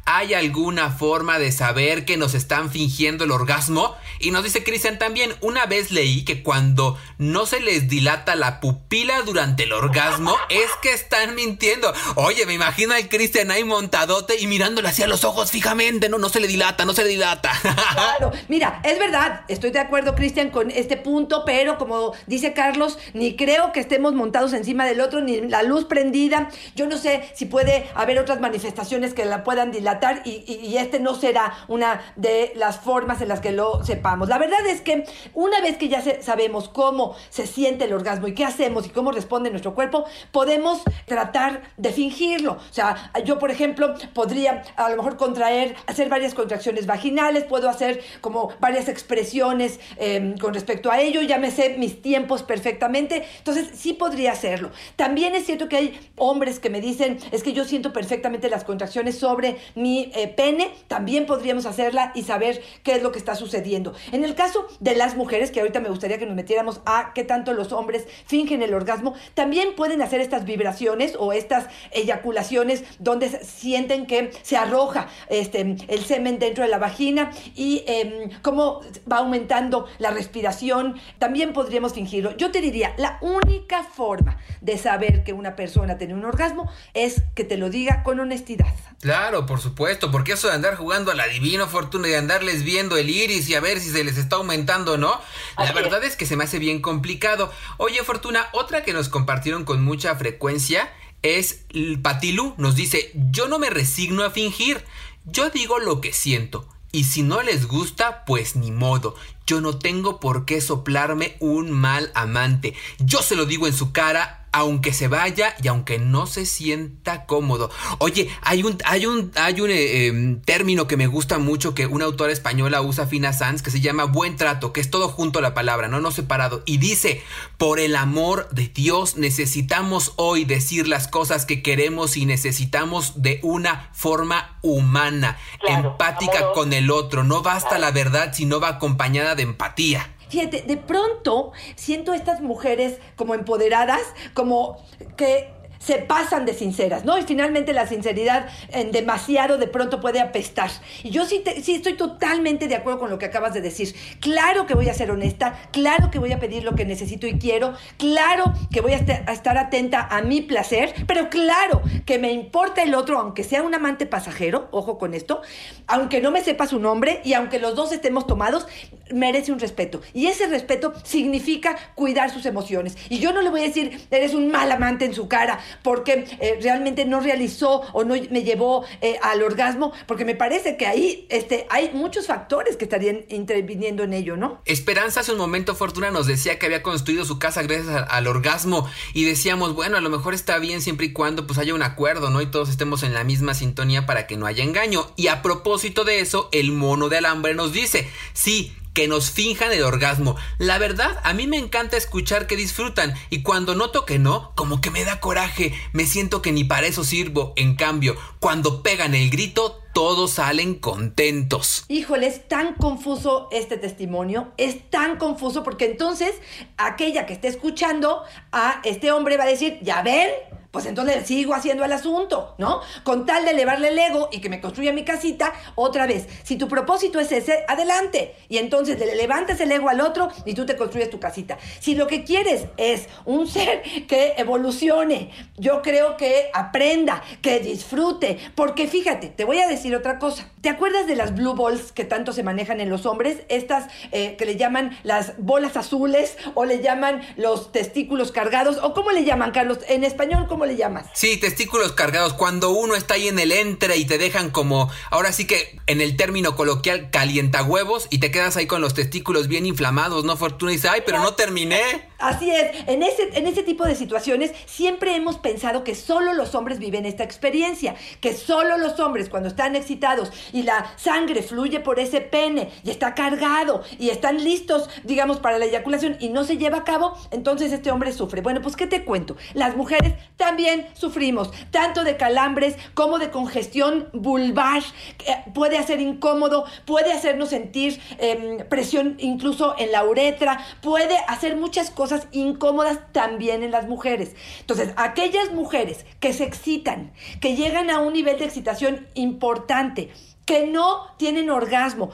¿Hay 0.05 0.33
alguna 0.33 0.89
forma 0.89 1.39
de 1.39 1.53
saber 1.53 2.03
que 2.03 2.17
nos 2.17 2.33
están 2.33 2.69
fingiendo 2.69 3.23
el 3.23 3.31
orgasmo? 3.31 3.95
Y 4.19 4.31
nos 4.31 4.43
dice 4.43 4.61
Cristian 4.61 4.99
también, 4.99 5.33
una 5.39 5.65
vez 5.65 5.91
leí 5.91 6.25
que 6.25 6.43
cuando 6.43 6.97
no 7.17 7.45
se 7.45 7.61
les 7.61 7.87
dilata 7.87 8.35
la 8.35 8.59
pupila 8.59 9.21
durante 9.21 9.63
el 9.63 9.71
orgasmo 9.71 10.35
es 10.49 10.69
que 10.81 10.91
están 10.91 11.35
mintiendo. 11.35 11.93
Oye, 12.15 12.45
me 12.45 12.53
imagino 12.53 12.93
al 12.93 13.07
Cristian 13.07 13.49
ahí 13.49 13.63
montadote 13.63 14.37
y 14.41 14.47
mirándole 14.47 14.89
hacia 14.89 15.07
los 15.07 15.23
ojos 15.23 15.51
fijamente, 15.51 16.09
no, 16.09 16.17
no 16.17 16.27
se 16.27 16.41
le 16.41 16.47
dilata, 16.47 16.83
no 16.83 16.93
se 16.93 17.03
le 17.03 17.09
dilata. 17.09 17.51
Claro, 17.93 18.31
mira, 18.49 18.81
es 18.83 18.99
verdad, 18.99 19.41
estoy 19.47 19.71
de 19.71 19.79
acuerdo 19.79 20.15
Cristian 20.15 20.49
con 20.49 20.71
este 20.71 20.97
punto, 20.97 21.43
pero 21.45 21.77
como 21.77 22.13
dice 22.27 22.53
Carlos, 22.53 22.97
ni 23.13 23.35
creo 23.35 23.71
que 23.71 23.79
estemos 23.79 24.13
montados 24.13 24.53
encima 24.53 24.85
del 24.85 24.99
otro, 24.99 25.21
ni 25.21 25.41
la 25.41 25.63
luz 25.63 25.85
prendida. 25.85 26.49
Yo 26.75 26.87
no 26.87 26.97
sé 26.97 27.29
si 27.33 27.45
puede 27.45 27.89
haber 27.95 28.19
otras 28.19 28.39
manifestaciones 28.39 29.13
que 29.13 29.25
la 29.25 29.43
puedan 29.43 29.71
dilatar 29.71 29.92
delatar 29.93 30.21
y, 30.25 30.43
y- 30.47 30.65
y 30.67 30.77
este 30.77 30.99
no 30.99 31.15
será 31.15 31.53
una 31.67 32.01
de 32.15 32.51
las 32.55 32.77
formas 32.79 33.21
en 33.21 33.27
las 33.29 33.39
que 33.39 33.51
lo 33.51 33.83
sepamos. 33.83 34.29
La 34.29 34.37
verdad 34.37 34.65
es 34.67 34.81
que 34.81 35.05
una 35.33 35.61
vez 35.61 35.77
que 35.77 35.87
ya 35.89 36.01
se- 36.01 36.21
sabemos 36.21 36.69
cómo 36.69 37.15
se 37.29 37.45
siente 37.47 37.85
el 37.85 37.93
orgasmo 37.93 38.27
y 38.27 38.33
qué 38.33 38.45
hacemos 38.45 38.85
y 38.85 38.89
cómo 38.89 39.11
responde 39.11 39.49
nuestro 39.49 39.75
cuerpo, 39.75 40.05
podemos 40.31 40.81
tratar 41.05 41.61
de 41.77 41.91
fingirlo. 41.91 42.53
O 42.53 42.73
sea, 42.73 43.11
yo, 43.25 43.39
por 43.39 43.51
ejemplo, 43.51 43.93
podría 44.13 44.63
a 44.75 44.89
lo 44.89 44.97
mejor 44.97 45.17
contraer, 45.17 45.75
hacer 45.87 46.09
varias 46.09 46.33
contracciones 46.33 46.85
vaginales, 46.85 47.43
puedo 47.43 47.69
hacer 47.69 48.01
como 48.21 48.51
varias 48.59 48.87
expresiones 48.87 49.79
eh, 49.97 50.35
con 50.39 50.53
respecto 50.53 50.91
a 50.91 50.99
ello, 51.01 51.21
ya 51.21 51.37
me 51.37 51.51
sé 51.51 51.75
mis 51.77 52.01
tiempos 52.01 52.43
perfectamente, 52.43 53.25
entonces 53.37 53.69
sí 53.75 53.93
podría 53.93 54.31
hacerlo. 54.31 54.71
También 54.95 55.35
es 55.35 55.45
cierto 55.45 55.67
que 55.69 55.77
hay 55.77 56.11
hombres 56.17 56.59
que 56.59 56.69
me 56.69 56.81
dicen, 56.81 57.17
es 57.31 57.43
que 57.43 57.53
yo 57.53 57.65
siento 57.65 57.93
perfectamente 57.93 58.49
las 58.49 58.63
contracciones 58.63 59.17
sobre 59.17 59.57
mi 59.75 59.82
eh, 59.89 60.27
pene, 60.35 60.71
también 60.87 61.25
podríamos 61.25 61.65
hacerla 61.65 62.11
y 62.15 62.23
saber 62.23 62.61
qué 62.83 62.95
es 62.95 63.03
lo 63.03 63.11
que 63.11 63.19
está 63.19 63.35
sucediendo. 63.35 63.93
En 64.11 64.23
el 64.23 64.35
caso 64.35 64.67
de 64.79 64.95
las 64.95 65.15
mujeres, 65.15 65.51
que 65.51 65.59
ahorita 65.59 65.79
me 65.79 65.89
gustaría 65.89 66.17
que 66.17 66.25
nos 66.25 66.35
metiéramos 66.35 66.81
a 66.85 67.11
qué 67.13 67.23
tanto 67.23 67.53
los 67.53 67.71
hombres 67.71 68.05
fingen 68.25 68.61
el 68.61 68.73
orgasmo, 68.73 69.13
también 69.33 69.75
pueden 69.75 70.01
hacer 70.01 70.21
estas 70.21 70.45
vibraciones 70.45 71.15
o 71.17 71.33
estas 71.33 71.67
eyaculaciones 71.91 72.83
donde 72.99 73.29
sienten 73.43 74.05
que 74.05 74.31
se 74.41 74.57
arroja 74.57 75.07
este, 75.29 75.75
el 75.87 76.05
semen 76.05 76.39
dentro 76.39 76.63
de 76.63 76.69
la 76.69 76.77
vagina 76.77 77.31
y 77.55 77.83
em, 77.87 78.29
cómo 78.41 78.81
va 79.11 79.17
aumentando 79.17 79.87
la 79.99 80.11
respiración. 80.11 80.95
También 81.19 81.53
podríamos 81.53 81.93
fingirlo. 81.93 82.35
Yo 82.37 82.51
te 82.51 82.61
diría, 82.61 82.93
la 82.97 83.17
única 83.21 83.83
forma 83.83 84.37
de 84.61 84.77
saber 84.77 85.23
que 85.23 85.33
una 85.33 85.55
persona 85.55 85.97
tiene 85.97 86.13
un 86.13 86.25
orgasmo 86.25 86.69
es 86.93 87.23
que 87.35 87.43
te 87.43 87.57
lo 87.57 87.69
diga 87.69 88.03
con 88.03 88.19
honestidad. 88.19 88.73
Claro, 88.99 89.45
por 89.45 89.59
supuesto, 89.59 89.72
porque 90.11 90.33
eso 90.33 90.47
de 90.47 90.53
andar 90.53 90.75
jugando 90.75 91.11
al 91.11 91.19
adivino 91.19 91.67
fortuna 91.67 92.07
y 92.07 92.13
andarles 92.13 92.63
viendo 92.63 92.97
el 92.97 93.09
iris 93.09 93.49
y 93.49 93.55
a 93.55 93.59
ver 93.59 93.79
si 93.79 93.89
se 93.89 94.03
les 94.03 94.17
está 94.17 94.37
aumentando 94.37 94.93
o 94.93 94.97
no, 94.97 95.19
la 95.57 95.65
Así 95.65 95.73
verdad 95.73 96.03
es 96.03 96.15
que 96.15 96.25
se 96.25 96.35
me 96.35 96.43
hace 96.43 96.59
bien 96.59 96.81
complicado. 96.81 97.51
Oye, 97.77 98.03
Fortuna, 98.03 98.47
otra 98.53 98.83
que 98.83 98.93
nos 98.93 99.09
compartieron 99.09 99.65
con 99.65 99.83
mucha 99.83 100.15
frecuencia 100.15 100.91
es 101.21 101.65
el 101.69 101.99
Patilú. 102.01 102.53
Nos 102.57 102.75
dice, 102.75 103.11
yo 103.31 103.47
no 103.47 103.59
me 103.59 103.69
resigno 103.69 104.23
a 104.23 104.31
fingir, 104.31 104.83
yo 105.25 105.49
digo 105.49 105.79
lo 105.79 106.01
que 106.01 106.13
siento. 106.13 106.67
Y 106.91 107.05
si 107.05 107.23
no 107.23 107.41
les 107.41 107.65
gusta, 107.65 108.23
pues 108.25 108.55
ni 108.55 108.69
modo. 108.69 109.15
Yo 109.47 109.61
no 109.61 109.79
tengo 109.79 110.19
por 110.19 110.45
qué 110.45 110.61
soplarme 110.61 111.37
un 111.39 111.71
mal 111.71 112.11
amante. 112.13 112.75
Yo 112.99 113.23
se 113.23 113.35
lo 113.35 113.45
digo 113.45 113.65
en 113.65 113.73
su 113.73 113.91
cara 113.91 114.42
aunque 114.53 114.93
se 114.93 115.07
vaya 115.07 115.55
y 115.61 115.67
aunque 115.67 115.99
no 115.99 116.27
se 116.27 116.45
sienta 116.45 117.25
cómodo. 117.25 117.71
Oye, 117.97 118.29
hay 118.41 118.63
un, 118.63 118.77
hay 118.85 119.07
un, 119.07 119.31
hay 119.35 119.59
un 119.59 119.71
eh, 119.71 120.07
em, 120.07 120.41
término 120.41 120.87
que 120.87 120.95
me 120.95 121.07
gusta 121.07 121.39
mucho 121.39 121.73
que 121.73 121.87
una 121.87 122.05
autora 122.05 122.31
española 122.31 122.81
usa, 122.81 123.07
Fina 123.07 123.33
Sanz, 123.33 123.63
que 123.63 123.71
se 123.71 123.81
llama 123.81 124.05
buen 124.05 124.37
trato, 124.37 124.71
que 124.71 124.79
es 124.79 124.91
todo 124.91 125.09
junto 125.09 125.39
a 125.39 125.41
la 125.41 125.55
palabra, 125.55 125.87
no, 125.87 125.99
no 125.99 126.11
separado. 126.11 126.61
Y 126.65 126.77
dice, 126.77 127.23
por 127.57 127.79
el 127.79 127.95
amor 127.95 128.47
de 128.51 128.67
Dios, 128.67 129.17
necesitamos 129.17 130.13
hoy 130.17 130.45
decir 130.45 130.87
las 130.87 131.07
cosas 131.07 131.45
que 131.45 131.63
queremos 131.63 132.15
y 132.15 132.27
necesitamos 132.27 133.21
de 133.21 133.39
una 133.41 133.89
forma 133.93 134.59
humana, 134.61 135.37
Claro, 135.59 135.91
empática 135.91 136.51
con 136.53 136.73
el 136.73 136.91
otro. 136.91 137.23
No 137.23 137.41
basta 137.41 137.79
la 137.79 137.89
verdad 137.89 138.33
si 138.33 138.45
no 138.45 138.59
va 138.59 138.69
acompañada 138.69 139.33
de 139.33 139.43
empatía. 139.43 140.13
De 140.33 140.77
pronto 140.77 141.51
siento 141.75 142.13
estas 142.13 142.41
mujeres 142.41 142.99
como 143.15 143.35
empoderadas, 143.35 144.01
como 144.33 144.83
que 145.15 145.51
se 145.83 145.95
pasan 145.99 146.45
de 146.45 146.53
sinceras, 146.53 147.03
¿no? 147.05 147.17
Y 147.17 147.23
finalmente 147.23 147.73
la 147.73 147.87
sinceridad 147.87 148.47
en 148.69 148.91
demasiado 148.91 149.57
de 149.57 149.67
pronto 149.67 149.99
puede 149.99 150.19
apestar. 150.21 150.69
Y 151.03 151.09
yo 151.09 151.25
sí, 151.25 151.39
te- 151.43 151.61
sí 151.61 151.75
estoy 151.75 151.93
totalmente 151.93 152.67
de 152.67 152.75
acuerdo 152.75 152.99
con 152.99 153.09
lo 153.09 153.17
que 153.19 153.25
acabas 153.25 153.53
de 153.53 153.61
decir. 153.61 153.93
Claro 154.19 154.65
que 154.65 154.75
voy 154.75 154.87
a 154.89 154.93
ser 154.93 155.11
honesta, 155.11 155.59
claro 155.71 156.09
que 156.11 156.19
voy 156.19 156.31
a 156.31 156.39
pedir 156.39 156.63
lo 156.63 156.75
que 156.75 156.85
necesito 156.85 157.27
y 157.27 157.37
quiero, 157.37 157.73
claro 157.97 158.53
que 158.71 158.81
voy 158.81 158.93
a, 158.93 158.97
a 159.27 159.33
estar 159.33 159.57
atenta 159.57 160.07
a 160.09 160.21
mi 160.21 160.41
placer, 160.41 160.93
pero 161.07 161.29
claro 161.29 161.81
que 162.05 162.17
me 162.19 162.31
importa 162.31 162.83
el 162.83 162.95
otro, 162.95 163.19
aunque 163.19 163.43
sea 163.43 163.61
un 163.63 163.73
amante 163.75 164.05
pasajero, 164.05 164.67
ojo 164.71 164.97
con 164.97 165.13
esto, 165.13 165.41
aunque 165.87 166.21
no 166.21 166.31
me 166.31 166.41
sepa 166.43 166.67
su 166.67 166.79
nombre 166.79 167.21
y 167.23 167.33
aunque 167.33 167.59
los 167.59 167.75
dos 167.75 167.91
estemos 167.91 168.25
tomados, 168.27 168.67
merece 169.11 169.51
un 169.51 169.59
respeto. 169.59 170.01
Y 170.13 170.27
ese 170.27 170.47
respeto 170.47 170.93
significa 171.03 171.75
cuidar 171.95 172.29
sus 172.31 172.45
emociones. 172.45 172.95
Y 173.09 173.19
yo 173.19 173.33
no 173.33 173.41
le 173.41 173.49
voy 173.49 173.61
a 173.61 173.63
decir, 173.65 174.07
eres 174.11 174.33
un 174.33 174.49
mal 174.49 174.71
amante 174.71 175.05
en 175.05 175.13
su 175.13 175.27
cara, 175.27 175.59
porque 175.81 176.25
eh, 176.39 176.59
realmente 176.61 177.05
no 177.05 177.19
realizó 177.19 177.81
o 177.93 178.03
no 178.03 178.15
me 178.29 178.43
llevó 178.43 178.85
eh, 179.01 179.17
al 179.21 179.41
orgasmo, 179.43 179.93
porque 180.05 180.25
me 180.25 180.35
parece 180.35 180.77
que 180.77 180.85
ahí 180.85 181.25
este, 181.29 181.65
hay 181.69 181.91
muchos 181.93 182.27
factores 182.27 182.77
que 182.77 182.85
estarían 182.85 183.25
interviniendo 183.29 184.03
en 184.03 184.13
ello, 184.13 184.37
¿no? 184.37 184.61
Esperanza 184.65 185.21
hace 185.21 185.31
un 185.31 185.37
momento 185.37 185.75
Fortuna 185.75 186.11
nos 186.11 186.27
decía 186.27 186.59
que 186.59 186.65
había 186.65 186.83
construido 186.83 187.25
su 187.25 187.39
casa 187.39 187.63
gracias 187.63 188.05
al 188.09 188.27
orgasmo 188.27 188.87
y 189.13 189.25
decíamos, 189.25 189.73
bueno, 189.73 189.97
a 189.97 190.01
lo 190.01 190.09
mejor 190.09 190.33
está 190.33 190.59
bien 190.59 190.81
siempre 190.81 191.07
y 191.07 191.13
cuando 191.13 191.47
pues 191.47 191.59
haya 191.59 191.73
un 191.73 191.83
acuerdo, 191.83 192.29
¿no? 192.29 192.41
Y 192.41 192.47
todos 192.47 192.69
estemos 192.69 193.03
en 193.03 193.13
la 193.13 193.23
misma 193.23 193.53
sintonía 193.53 194.05
para 194.05 194.27
que 194.27 194.37
no 194.37 194.45
haya 194.45 194.63
engaño. 194.63 195.11
Y 195.15 195.27
a 195.27 195.41
propósito 195.41 196.03
de 196.03 196.19
eso, 196.19 196.49
el 196.51 196.71
mono 196.71 197.09
de 197.09 197.17
alambre 197.17 197.53
nos 197.53 197.73
dice, 197.73 198.09
sí, 198.33 198.73
que 198.93 199.07
nos 199.07 199.31
finjan 199.31 199.71
el 199.71 199.83
orgasmo. 199.83 200.35
La 200.57 200.77
verdad, 200.77 201.19
a 201.23 201.33
mí 201.33 201.47
me 201.47 201.57
encanta 201.57 201.97
escuchar 201.97 202.47
que 202.47 202.55
disfrutan 202.55 203.13
y 203.29 203.41
cuando 203.41 203.75
noto 203.75 204.05
que 204.05 204.19
no, 204.19 204.53
como 204.55 204.81
que 204.81 204.91
me 204.91 205.05
da 205.05 205.19
coraje, 205.19 205.73
me 205.91 206.05
siento 206.05 206.41
que 206.41 206.51
ni 206.51 206.63
para 206.63 206.87
eso 206.87 207.03
sirvo. 207.03 207.53
En 207.55 207.75
cambio, 207.75 208.15
cuando 208.39 208.83
pegan 208.83 209.15
el 209.15 209.29
grito, 209.29 209.81
todos 209.93 210.31
salen 210.31 210.75
contentos. 210.75 211.85
Híjole, 211.87 212.27
es 212.27 212.47
tan 212.47 212.73
confuso 212.75 213.47
este 213.51 213.77
testimonio, 213.77 214.51
es 214.57 214.89
tan 214.89 215.17
confuso 215.17 215.63
porque 215.63 215.85
entonces 215.85 216.33
aquella 216.77 217.25
que 217.25 217.33
esté 217.33 217.47
escuchando 217.47 218.23
a 218.51 218.81
este 218.83 219.11
hombre 219.11 219.37
va 219.37 219.43
a 219.43 219.47
decir, 219.47 219.77
ya 219.81 220.01
ven, 220.01 220.29
pues 220.73 220.87
entonces 220.87 221.27
sigo 221.27 221.53
haciendo 221.53 221.85
el 221.85 221.93
asunto, 221.93 222.55
¿no? 222.57 222.81
Con 223.03 223.27
tal 223.27 223.45
de 223.45 223.51
elevarle 223.51 223.89
el 223.89 223.99
ego 223.99 224.29
y 224.31 224.41
que 224.41 224.49
me 224.49 224.59
construya 224.59 224.91
mi 224.91 225.05
casita, 225.05 225.53
otra 225.75 226.07
vez, 226.07 226.27
si 226.41 226.57
tu 226.57 226.67
propósito 226.67 227.19
es 227.19 227.31
ese, 227.31 227.63
adelante. 227.67 228.33
Y 228.49 228.57
entonces 228.57 228.97
le 228.97 229.15
levantas 229.15 229.61
el 229.61 229.71
ego 229.71 229.89
al 229.89 230.01
otro 230.01 230.29
y 230.45 230.55
tú 230.55 230.65
te 230.65 230.75
construyes 230.75 231.11
tu 231.11 231.19
casita. 231.19 231.59
Si 231.79 231.93
lo 231.93 232.07
que 232.07 232.23
quieres 232.23 232.65
es 232.77 233.07
un 233.25 233.45
ser 233.53 233.83
que 234.07 234.33
evolucione, 234.37 235.29
yo 235.57 235.83
creo 235.83 236.17
que 236.17 236.49
aprenda, 236.55 237.21
que 237.43 237.59
disfrute, 237.59 238.39
porque 238.55 238.87
fíjate, 238.87 239.27
te 239.27 239.45
voy 239.45 239.59
a 239.59 239.67
decir 239.67 239.95
otra 239.95 240.17
cosa. 240.17 240.49
¿Te 240.61 240.69
acuerdas 240.69 241.05
de 241.05 241.15
las 241.15 241.35
blue 241.35 241.53
balls 241.53 241.91
que 241.91 242.03
tanto 242.03 242.33
se 242.33 242.41
manejan 242.41 242.81
en 242.81 242.89
los 242.89 243.05
hombres? 243.05 243.43
Estas 243.47 243.89
eh, 244.11 244.37
que 244.37 244.45
le 244.47 244.55
llaman 244.55 244.97
las 245.03 245.33
bolas 245.37 245.77
azules 245.77 246.35
o 246.55 246.65
le 246.65 246.81
llaman 246.81 247.21
los 247.37 247.71
testículos 247.71 248.31
cargados 248.31 248.79
o 248.81 248.95
cómo 248.95 249.11
le 249.11 249.23
llaman, 249.23 249.51
Carlos, 249.51 249.77
en 249.87 250.03
español, 250.03 250.47
¿cómo 250.49 250.62
le 250.65 250.75
llamas? 250.75 251.07
Sí, 251.13 251.37
testículos 251.37 251.93
cargados. 251.93 252.33
Cuando 252.33 252.71
uno 252.71 252.95
está 252.95 253.15
ahí 253.15 253.27
en 253.27 253.39
el 253.39 253.51
entre 253.51 253.97
y 253.97 254.05
te 254.05 254.17
dejan 254.17 254.49
como, 254.49 254.89
ahora 255.09 255.31
sí 255.31 255.45
que 255.45 255.79
en 255.87 256.01
el 256.01 256.15
término 256.17 256.55
coloquial, 256.55 257.09
calienta 257.11 257.63
huevos 257.63 258.07
y 258.09 258.19
te 258.19 258.31
quedas 258.31 258.57
ahí 258.57 258.67
con 258.67 258.81
los 258.81 258.93
testículos 258.93 259.47
bien 259.47 259.65
inflamados, 259.65 260.23
¿no? 260.23 260.37
Fortuna 260.37 260.71
y 260.71 260.75
dice, 260.75 260.89
ay, 260.89 261.03
pero 261.05 261.19
no 261.19 261.33
terminé. 261.33 262.12
Así 262.23 262.49
es, 262.49 262.87
en 262.87 263.03
ese, 263.03 263.37
en 263.37 263.47
ese 263.47 263.63
tipo 263.63 263.83
de 263.83 263.95
situaciones 263.95 264.53
siempre 264.65 265.13
hemos 265.13 265.39
pensado 265.39 265.83
que 265.83 265.93
solo 265.93 266.31
los 266.31 266.55
hombres 266.55 266.79
viven 266.79 267.05
esta 267.05 267.25
experiencia, 267.25 267.95
que 268.21 268.33
solo 268.33 268.77
los 268.77 268.97
hombres 269.01 269.27
cuando 269.27 269.49
están 269.49 269.75
excitados 269.75 270.31
y 270.53 270.63
la 270.63 270.85
sangre 270.95 271.43
fluye 271.43 271.81
por 271.81 271.99
ese 271.99 272.21
pene 272.21 272.69
y 272.85 272.91
está 272.91 273.13
cargado 273.13 273.83
y 273.99 274.09
están 274.09 274.41
listos, 274.41 274.89
digamos, 275.03 275.41
para 275.41 275.59
la 275.59 275.65
eyaculación 275.65 276.15
y 276.21 276.29
no 276.29 276.45
se 276.45 276.55
lleva 276.55 276.77
a 276.77 276.83
cabo, 276.85 277.13
entonces 277.31 277.73
este 277.73 277.91
hombre 277.91 278.13
sufre. 278.13 278.39
Bueno, 278.39 278.61
pues 278.61 278.77
¿qué 278.77 278.87
te 278.87 279.03
cuento? 279.03 279.35
Las 279.53 279.75
mujeres 279.75 280.13
también 280.37 280.87
sufrimos, 280.93 281.51
tanto 281.71 282.05
de 282.05 282.15
calambres 282.15 282.77
como 282.93 283.19
de 283.19 283.31
congestión 283.31 284.07
vulvar, 284.13 284.81
que 285.17 285.29
eh, 285.29 285.43
puede 285.53 285.77
hacer 285.77 285.99
incómodo, 285.99 286.63
puede 286.85 287.11
hacernos 287.11 287.49
sentir 287.49 287.99
em, 288.17 288.59
presión 288.69 289.17
incluso 289.19 289.75
en 289.77 289.91
la 289.91 290.05
uretra, 290.05 290.65
puede 290.81 291.17
hacer 291.27 291.57
muchas 291.57 291.91
cosas 291.91 292.12
incómodas 292.31 292.99
también 293.11 293.63
en 293.63 293.71
las 293.71 293.87
mujeres. 293.87 294.35
Entonces, 294.59 294.93
aquellas 294.95 295.51
mujeres 295.51 296.05
que 296.19 296.33
se 296.33 296.43
excitan, 296.43 297.13
que 297.41 297.55
llegan 297.55 297.89
a 297.89 297.99
un 297.99 298.13
nivel 298.13 298.39
de 298.39 298.45
excitación 298.45 299.07
importante, 299.13 300.11
que 300.45 300.67
no 300.67 301.07
tienen 301.17 301.49
orgasmo, 301.49 302.11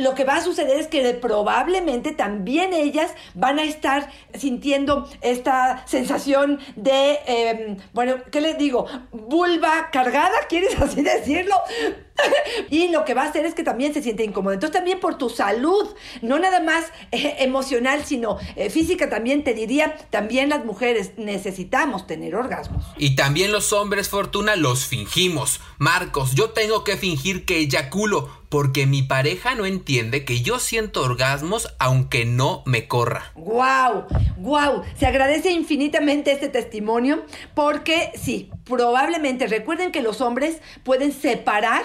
lo 0.00 0.14
que 0.14 0.24
va 0.24 0.36
a 0.36 0.42
suceder 0.42 0.78
es 0.78 0.86
que 0.86 1.14
probablemente 1.14 2.12
también 2.12 2.72
ellas 2.72 3.12
van 3.34 3.58
a 3.58 3.64
estar 3.64 4.10
sintiendo 4.36 5.08
esta 5.20 5.86
sensación 5.86 6.58
de, 6.76 7.18
eh, 7.26 7.76
bueno, 7.92 8.16
¿qué 8.30 8.40
les 8.40 8.58
digo? 8.58 8.86
Vulva 9.12 9.90
cargada, 9.92 10.36
¿quieres 10.48 10.80
así 10.80 11.02
decirlo? 11.02 11.54
y 12.70 12.88
lo 12.88 13.04
que 13.04 13.14
va 13.14 13.22
a 13.22 13.28
hacer 13.28 13.44
es 13.44 13.54
que 13.54 13.62
también 13.62 13.94
se 13.94 14.02
siente 14.02 14.24
incómodo. 14.24 14.54
Entonces 14.54 14.76
también 14.76 15.00
por 15.00 15.18
tu 15.18 15.28
salud, 15.28 15.88
no 16.22 16.38
nada 16.38 16.60
más 16.60 16.86
eh, 17.12 17.36
emocional, 17.40 18.04
sino 18.04 18.38
eh, 18.56 18.70
física 18.70 19.08
también 19.08 19.44
te 19.44 19.54
diría, 19.54 19.96
también 20.10 20.48
las 20.48 20.64
mujeres 20.64 21.12
necesitamos 21.16 22.06
tener 22.06 22.34
orgasmos. 22.34 22.84
Y 22.96 23.16
también 23.16 23.52
los 23.52 23.72
hombres, 23.72 24.08
Fortuna, 24.08 24.56
los 24.56 24.86
fingimos. 24.86 25.60
Marcos, 25.78 26.34
yo 26.34 26.50
tengo 26.50 26.84
que 26.84 26.96
fingir 26.96 27.44
que 27.44 27.58
eyaculo 27.58 28.39
porque 28.50 28.86
mi 28.86 29.02
pareja 29.02 29.54
no 29.54 29.64
entiende 29.64 30.24
que 30.24 30.42
yo 30.42 30.58
siento 30.58 31.02
orgasmos 31.02 31.74
aunque 31.78 32.26
no 32.26 32.62
me 32.66 32.86
corra. 32.88 33.32
¡Guau! 33.34 34.06
¡Guau! 34.36 34.82
Se 34.98 35.06
agradece 35.06 35.52
infinitamente 35.52 36.32
este 36.32 36.48
testimonio 36.48 37.24
porque 37.54 38.12
sí, 38.20 38.50
probablemente 38.64 39.46
recuerden 39.46 39.92
que 39.92 40.02
los 40.02 40.20
hombres 40.20 40.60
pueden 40.82 41.12
separar 41.12 41.84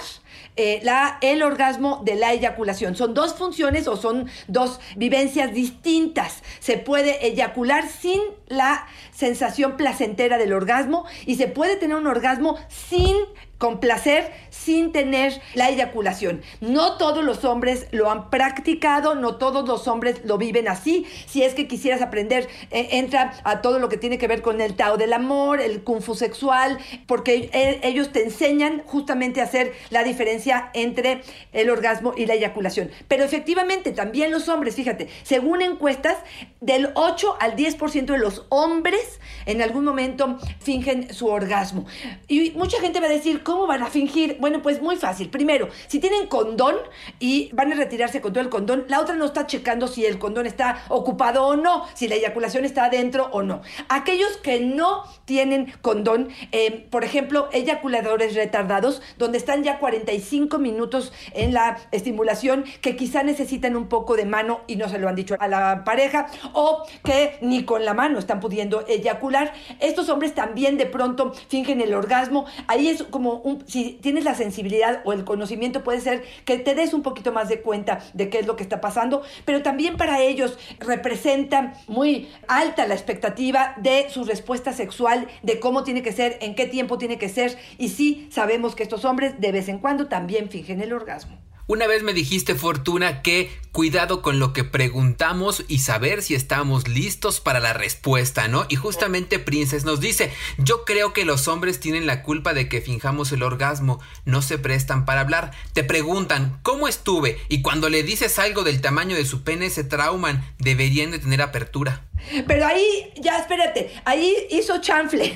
eh, 0.58 0.80
la, 0.84 1.17
el 1.21 1.43
orgasmo 1.43 2.01
de 2.04 2.15
la 2.15 2.34
eyaculación. 2.34 2.95
Son 2.95 3.13
dos 3.13 3.36
funciones 3.36 3.88
o 3.88 3.95
son 3.95 4.28
dos 4.47 4.80
vivencias 4.95 5.54
distintas. 5.54 6.41
Se 6.60 6.78
puede 6.78 7.28
eyacular 7.28 7.88
sin 7.88 8.21
la 8.47 8.88
sensación 9.12 9.78
placentera 9.78 10.38
del 10.38 10.54
orgasmo 10.54 11.06
y 11.25 11.36
se 11.36 11.47
puede 11.47 11.75
tener 11.75 11.97
un 11.97 12.08
orgasmo 12.08 12.58
sin 12.69 13.15
con 13.58 13.80
placer 13.80 14.32
sin 14.63 14.91
tener 14.91 15.41
la 15.53 15.69
eyaculación. 15.69 16.41
No 16.61 16.97
todos 16.97 17.23
los 17.23 17.45
hombres 17.45 17.87
lo 17.91 18.11
han 18.11 18.29
practicado, 18.29 19.15
no 19.15 19.35
todos 19.35 19.67
los 19.67 19.87
hombres 19.87 20.21
lo 20.25 20.37
viven 20.37 20.67
así. 20.67 21.05
Si 21.27 21.43
es 21.43 21.53
que 21.53 21.67
quisieras 21.67 22.01
aprender, 22.01 22.47
eh, 22.71 22.89
entra 22.91 23.33
a 23.43 23.61
todo 23.61 23.79
lo 23.79 23.89
que 23.89 23.97
tiene 23.97 24.17
que 24.17 24.27
ver 24.27 24.41
con 24.41 24.61
el 24.61 24.75
Tao 24.75 24.97
del 24.97 25.13
amor, 25.13 25.61
el 25.61 25.83
Kung 25.83 26.01
Fu 26.01 26.15
sexual, 26.15 26.77
porque 27.07 27.49
e, 27.53 27.79
ellos 27.87 28.11
te 28.11 28.23
enseñan 28.23 28.83
justamente 28.85 29.41
a 29.41 29.45
hacer 29.45 29.73
la 29.89 30.03
diferencia 30.03 30.69
entre 30.73 31.21
el 31.53 31.69
orgasmo 31.69 32.13
y 32.17 32.25
la 32.25 32.33
eyaculación. 32.33 32.91
Pero 33.07 33.23
efectivamente, 33.23 33.91
también 33.91 34.31
los 34.31 34.49
hombres, 34.49 34.75
fíjate, 34.75 35.07
según 35.23 35.61
encuestas, 35.61 36.17
del 36.61 36.89
8 36.95 37.37
al 37.39 37.55
10% 37.55 38.05
de 38.05 38.17
los 38.17 38.45
hombres 38.49 39.19
en 39.45 39.61
algún 39.61 39.83
momento 39.83 40.39
fingen 40.59 41.13
su 41.13 41.27
orgasmo. 41.27 41.85
Y 42.27 42.51
mucha 42.51 42.79
gente 42.79 42.99
va 42.99 43.05
a 43.05 43.09
decir, 43.09 43.43
¿Cómo 43.43 43.67
van 43.67 43.83
a 43.83 43.87
fingir? 43.87 44.37
Bueno, 44.45 44.62
pues 44.62 44.79
muy 44.79 44.95
fácil. 44.95 45.31
Primero, 45.31 45.69
si 45.88 45.97
tienen 45.97 46.27
condón 46.27 46.75
y 47.17 47.49
van 47.53 47.73
a 47.73 47.75
retirarse 47.75 48.21
con 48.21 48.31
todo 48.31 48.43
el 48.43 48.51
condón, 48.51 48.86
la 48.89 49.01
otra 49.01 49.15
no 49.15 49.25
está 49.25 49.47
checando 49.47 49.88
si 49.88 50.05
el 50.05 50.19
condón 50.19 50.45
está 50.45 50.84
ocupado 50.89 51.47
o 51.47 51.55
no, 51.55 51.88
si 51.95 52.08
la 52.08 52.13
eyaculación 52.13 52.63
está 52.63 52.86
adentro 52.86 53.27
o 53.31 53.41
no. 53.41 53.63
Aquellos 53.89 54.38
que 54.38 54.60
no 54.60 55.03
tienen 55.25 55.73
condón, 55.81 56.29
eh, 56.51 56.86
por 56.91 57.03
ejemplo, 57.03 57.49
eyaculadores 57.53 58.36
retardados, 58.36 59.01
donde 59.17 59.39
están 59.39 59.63
ya 59.63 59.79
45 59.79 60.60
minutos 60.60 61.12
en 61.34 61.51
la 61.51 61.79
estimulación, 61.91 62.65
que 62.81 62.95
quizá 62.95 63.23
necesitan 63.23 63.75
un 63.75 63.88
poco 63.88 64.15
de 64.15 64.27
mano 64.27 64.62
y 64.67 64.75
no 64.75 64.89
se 64.89 64.99
lo 64.99 65.10
han 65.10 65.15
dicho 65.15 65.36
a 65.39 65.47
la 65.47 65.84
pareja, 65.84 66.27
o 66.53 66.84
que 67.03 67.39
ni 67.41 67.63
con 67.65 67.84
la 67.84 67.95
mano 67.95 68.19
están 68.19 68.39
pudiendo 68.39 68.86
eyacular. 68.88 69.53
Estos 69.79 70.08
hombres 70.10 70.36
también 70.36 70.77
de 70.77 70.86
pronto 70.86 71.34
fingen 71.49 71.81
el 71.81 71.95
orgasmo. 71.95 72.45
Ahí 72.67 72.89
es 72.89 73.01
como 73.01 73.41
si 73.65 73.93
tienes 74.03 74.23
la 74.23 74.34
sensibilidad 74.35 75.01
o 75.05 75.13
el 75.13 75.23
conocimiento, 75.23 75.83
puede 75.83 76.01
ser 76.01 76.23
que 76.45 76.57
te 76.57 76.75
des 76.75 76.93
un 76.93 77.01
poquito 77.01 77.31
más 77.31 77.49
de 77.49 77.61
cuenta 77.61 77.99
de 78.13 78.29
qué 78.29 78.39
es 78.39 78.47
lo 78.47 78.55
que 78.55 78.63
está 78.63 78.81
pasando, 78.81 79.23
pero 79.45 79.63
también 79.63 79.97
para 79.97 80.21
ellos 80.21 80.57
representa 80.79 81.73
muy 81.87 82.29
alta 82.47 82.87
la 82.87 82.93
expectativa 82.93 83.73
de 83.77 84.09
su 84.09 84.23
respuesta 84.23 84.73
sexual, 84.73 85.27
de 85.43 85.59
cómo 85.59 85.83
tiene 85.83 86.03
que 86.03 86.11
ser, 86.11 86.37
en 86.41 86.55
qué 86.55 86.65
tiempo 86.65 86.97
tiene 86.97 87.17
que 87.17 87.29
ser, 87.29 87.57
y 87.77 87.89
sí 87.89 88.27
sabemos 88.31 88.75
que 88.75 88.83
estos 88.83 89.05
hombres 89.05 89.39
de 89.39 89.51
vez 89.51 89.69
en 89.69 89.79
cuando 89.79 90.07
también 90.07 90.49
fingen 90.49 90.81
el 90.81 90.93
orgasmo. 90.93 91.37
Una 91.67 91.88
vez 91.88 92.04
me 92.04 92.13
dijiste, 92.13 92.54
Fortuna, 92.54 93.23
que 93.23 93.49
cuidado 93.71 94.21
con 94.21 94.38
lo 94.38 94.54
que 94.54 94.63
preguntamos 94.63 95.65
y 95.67 95.80
saber 95.80 96.21
si 96.21 96.36
estamos 96.36 96.88
listos 96.88 97.39
para 97.39 97.60
la 97.60 97.73
respuesta, 97.73 98.47
¿no? 98.47 98.67
Y 98.69 98.75
justamente 98.75 99.39
Princess 99.39 99.84
nos 99.84 99.99
dice, 99.99 100.32
yo 100.60 100.86
creo 100.86 101.12
que 101.12 101.25
los 101.25 101.47
hombres 101.47 101.80
tienen 101.80 102.06
la 102.06 102.21
culpa 102.21 102.54
de 102.54 102.69
que 102.69 102.82
finjamos 102.82 103.32
el 103.32 103.41
orgasmo, 103.41 103.99
no 104.25 104.43
se 104.43 104.60
prestan 104.60 105.06
para 105.06 105.21
hablar, 105.21 105.54
te 105.73 105.84
preguntan, 105.84 106.60
¿cómo 106.62 106.88
estuve? 106.88 107.39
Y 107.49 107.63
cuando 107.63 107.89
le 107.89 108.04
dices 108.04 108.38
algo 108.38 108.63
del 108.63 108.80
tamaño 108.80 109.15
de 109.15 109.25
su 109.25 109.43
pene 109.43 109.71
se 109.71 109.84
trauman, 109.84 110.45
deberían 110.60 111.10
de 111.10 111.19
tener 111.19 111.41
apertura. 111.41 112.06
Pero 112.47 112.65
ahí, 112.65 113.12
ya 113.15 113.38
espérate, 113.38 113.91
ahí 114.04 114.34
hizo 114.49 114.80
chanfle. 114.80 115.34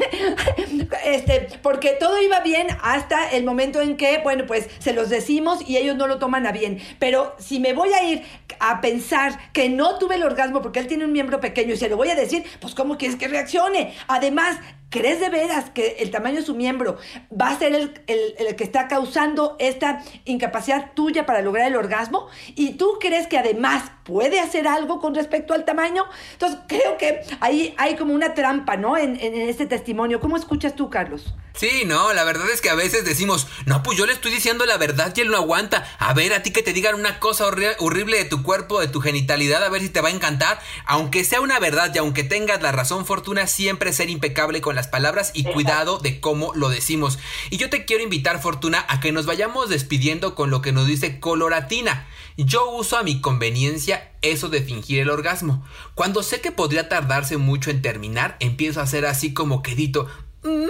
este, 1.06 1.48
porque 1.62 1.92
todo 2.00 2.22
iba 2.22 2.40
bien 2.40 2.68
hasta 2.82 3.30
el 3.32 3.44
momento 3.44 3.82
en 3.82 3.98
que, 3.98 4.20
bueno, 4.20 4.46
pues 4.48 4.70
se 4.80 4.94
los 4.94 5.10
decimos 5.10 5.60
y 5.68 5.78
ellos 5.78 5.96
no 5.96 6.08
lo 6.08 6.20
toman 6.20 6.48
a 6.48 6.52
bien. 6.52 6.80
Pero 7.00 7.36
si 7.40 7.60
me 7.60 7.74
voy 7.74 7.94
a 7.94 8.04
ir 8.04 8.24
a 8.60 8.82
pensar 8.82 9.52
que 9.54 9.70
no 9.70 9.98
tuve 10.00 10.16
el 10.16 10.24
orgasmo 10.24 10.62
porque 10.62 10.80
él 10.80 10.88
tiene 10.88 11.06
un 11.06 11.12
miembro 11.12 11.40
pequeño 11.40 11.74
y 11.74 11.78
se 11.78 11.90
lo 11.90 11.98
voy 11.98 12.10
a 12.10 12.16
decir, 12.16 12.44
pues 12.60 12.76
¿cómo 12.76 12.98
quieres 12.98 13.18
que 13.18 13.28
reaccione? 13.28 13.94
Además, 14.08 14.58
¿Crees 14.90 15.20
de 15.20 15.30
veras 15.30 15.70
que 15.70 15.98
el 16.00 16.10
tamaño 16.10 16.38
de 16.38 16.46
su 16.46 16.56
miembro 16.56 16.98
va 17.30 17.50
a 17.50 17.60
ser 17.60 17.76
el, 17.76 18.02
el, 18.08 18.56
que 18.56 18.64
está 18.64 18.88
causando 18.88 19.56
esta 19.60 20.04
incapacidad 20.26 20.94
tuya 20.96 21.28
para 21.28 21.42
lograr 21.42 21.68
el 21.68 21.76
orgasmo? 21.76 22.28
¿Y 22.56 22.74
tú 22.74 22.98
crees 23.00 23.28
que 23.28 23.38
además 23.38 23.92
puede 24.04 24.40
hacer 24.40 24.68
algo 24.68 25.00
con 25.00 25.14
respecto 25.14 25.54
al 25.54 25.64
tamaño? 25.64 26.06
Entonces, 26.34 26.60
creo 26.68 26.98
que 26.98 27.22
ahí 27.40 27.76
hay 27.78 27.98
como 27.98 28.16
una 28.16 28.34
trampa, 28.34 28.78
¿no? 28.78 28.98
En, 28.98 29.20
en, 29.20 29.36
este 29.48 29.68
testimonio. 29.68 30.20
¿Cómo 30.20 30.38
escuchas 30.38 30.76
tú, 30.76 30.90
Carlos? 30.90 31.36
Sí, 31.54 31.84
no, 31.86 32.14
la 32.14 32.24
verdad 32.24 32.50
es 32.50 32.62
que 32.62 32.70
a 32.70 32.76
veces 32.76 33.04
decimos, 33.06 33.48
no, 33.66 33.84
pues 33.84 33.98
yo 33.98 34.06
le 34.06 34.14
estoy 34.14 34.32
diciendo 34.32 34.66
la 34.66 34.78
verdad 34.78 35.14
y 35.16 35.22
él 35.22 35.28
no 35.28 35.38
aguanta. 35.38 35.86
A 36.00 36.14
ver, 36.14 36.34
a 36.34 36.42
ti 36.42 36.52
que 36.52 36.64
te 36.64 36.74
digan 36.74 36.96
una 36.96 37.20
cosa 37.20 37.46
horrible 37.46 38.18
de 38.18 38.26
tu 38.26 38.44
cuerpo, 38.44 38.80
de 38.80 38.88
tu 38.88 39.02
genitalidad, 39.02 39.64
a 39.64 39.70
ver 39.70 39.82
si 39.82 39.90
te 39.90 40.02
va 40.02 40.08
a 40.08 40.14
encantar. 40.14 40.60
Aunque 40.86 41.24
sea 41.24 41.42
una 41.42 41.60
verdad 41.60 41.92
y 41.94 41.98
aunque 41.98 42.24
tengas 42.24 42.62
la 42.62 42.72
razón, 42.72 43.06
Fortuna, 43.06 43.46
siempre 43.46 43.94
ser 43.94 44.10
impecable 44.10 44.62
con 44.62 44.79
las 44.80 44.88
palabras 44.88 45.32
y 45.34 45.44
cuidado 45.44 45.98
de 45.98 46.22
cómo 46.22 46.54
lo 46.56 46.70
decimos. 46.70 47.20
Y 47.50 47.58
yo 47.58 47.70
te 47.70 47.84
quiero 47.84 48.02
invitar, 48.02 48.42
Fortuna, 48.42 48.86
a 48.88 49.02
que 49.02 49.12
nos 49.12 49.26
vayamos 49.26 49.68
despidiendo 49.68 50.36
con 50.36 50.52
lo 50.52 50.62
que 50.62 50.72
nos 50.72 50.88
dice 50.88 51.20
Coloratina. 51.20 52.08
Yo 52.38 52.72
uso 52.72 52.98
a 52.98 53.04
mi 53.04 53.20
conveniencia 53.20 54.14
eso 54.22 54.48
de 54.48 54.62
fingir 54.62 55.00
el 55.00 55.10
orgasmo. 55.10 55.66
Cuando 55.96 56.24
sé 56.24 56.40
que 56.40 56.54
podría 56.54 56.88
tardarse 56.88 57.36
mucho 57.36 57.72
en 57.72 57.82
terminar, 57.82 58.38
empiezo 58.40 58.80
a 58.80 58.84
hacer 58.84 59.06
así 59.06 59.34
como 59.34 59.62
quedito. 59.64 60.08
Mm, 60.44 60.70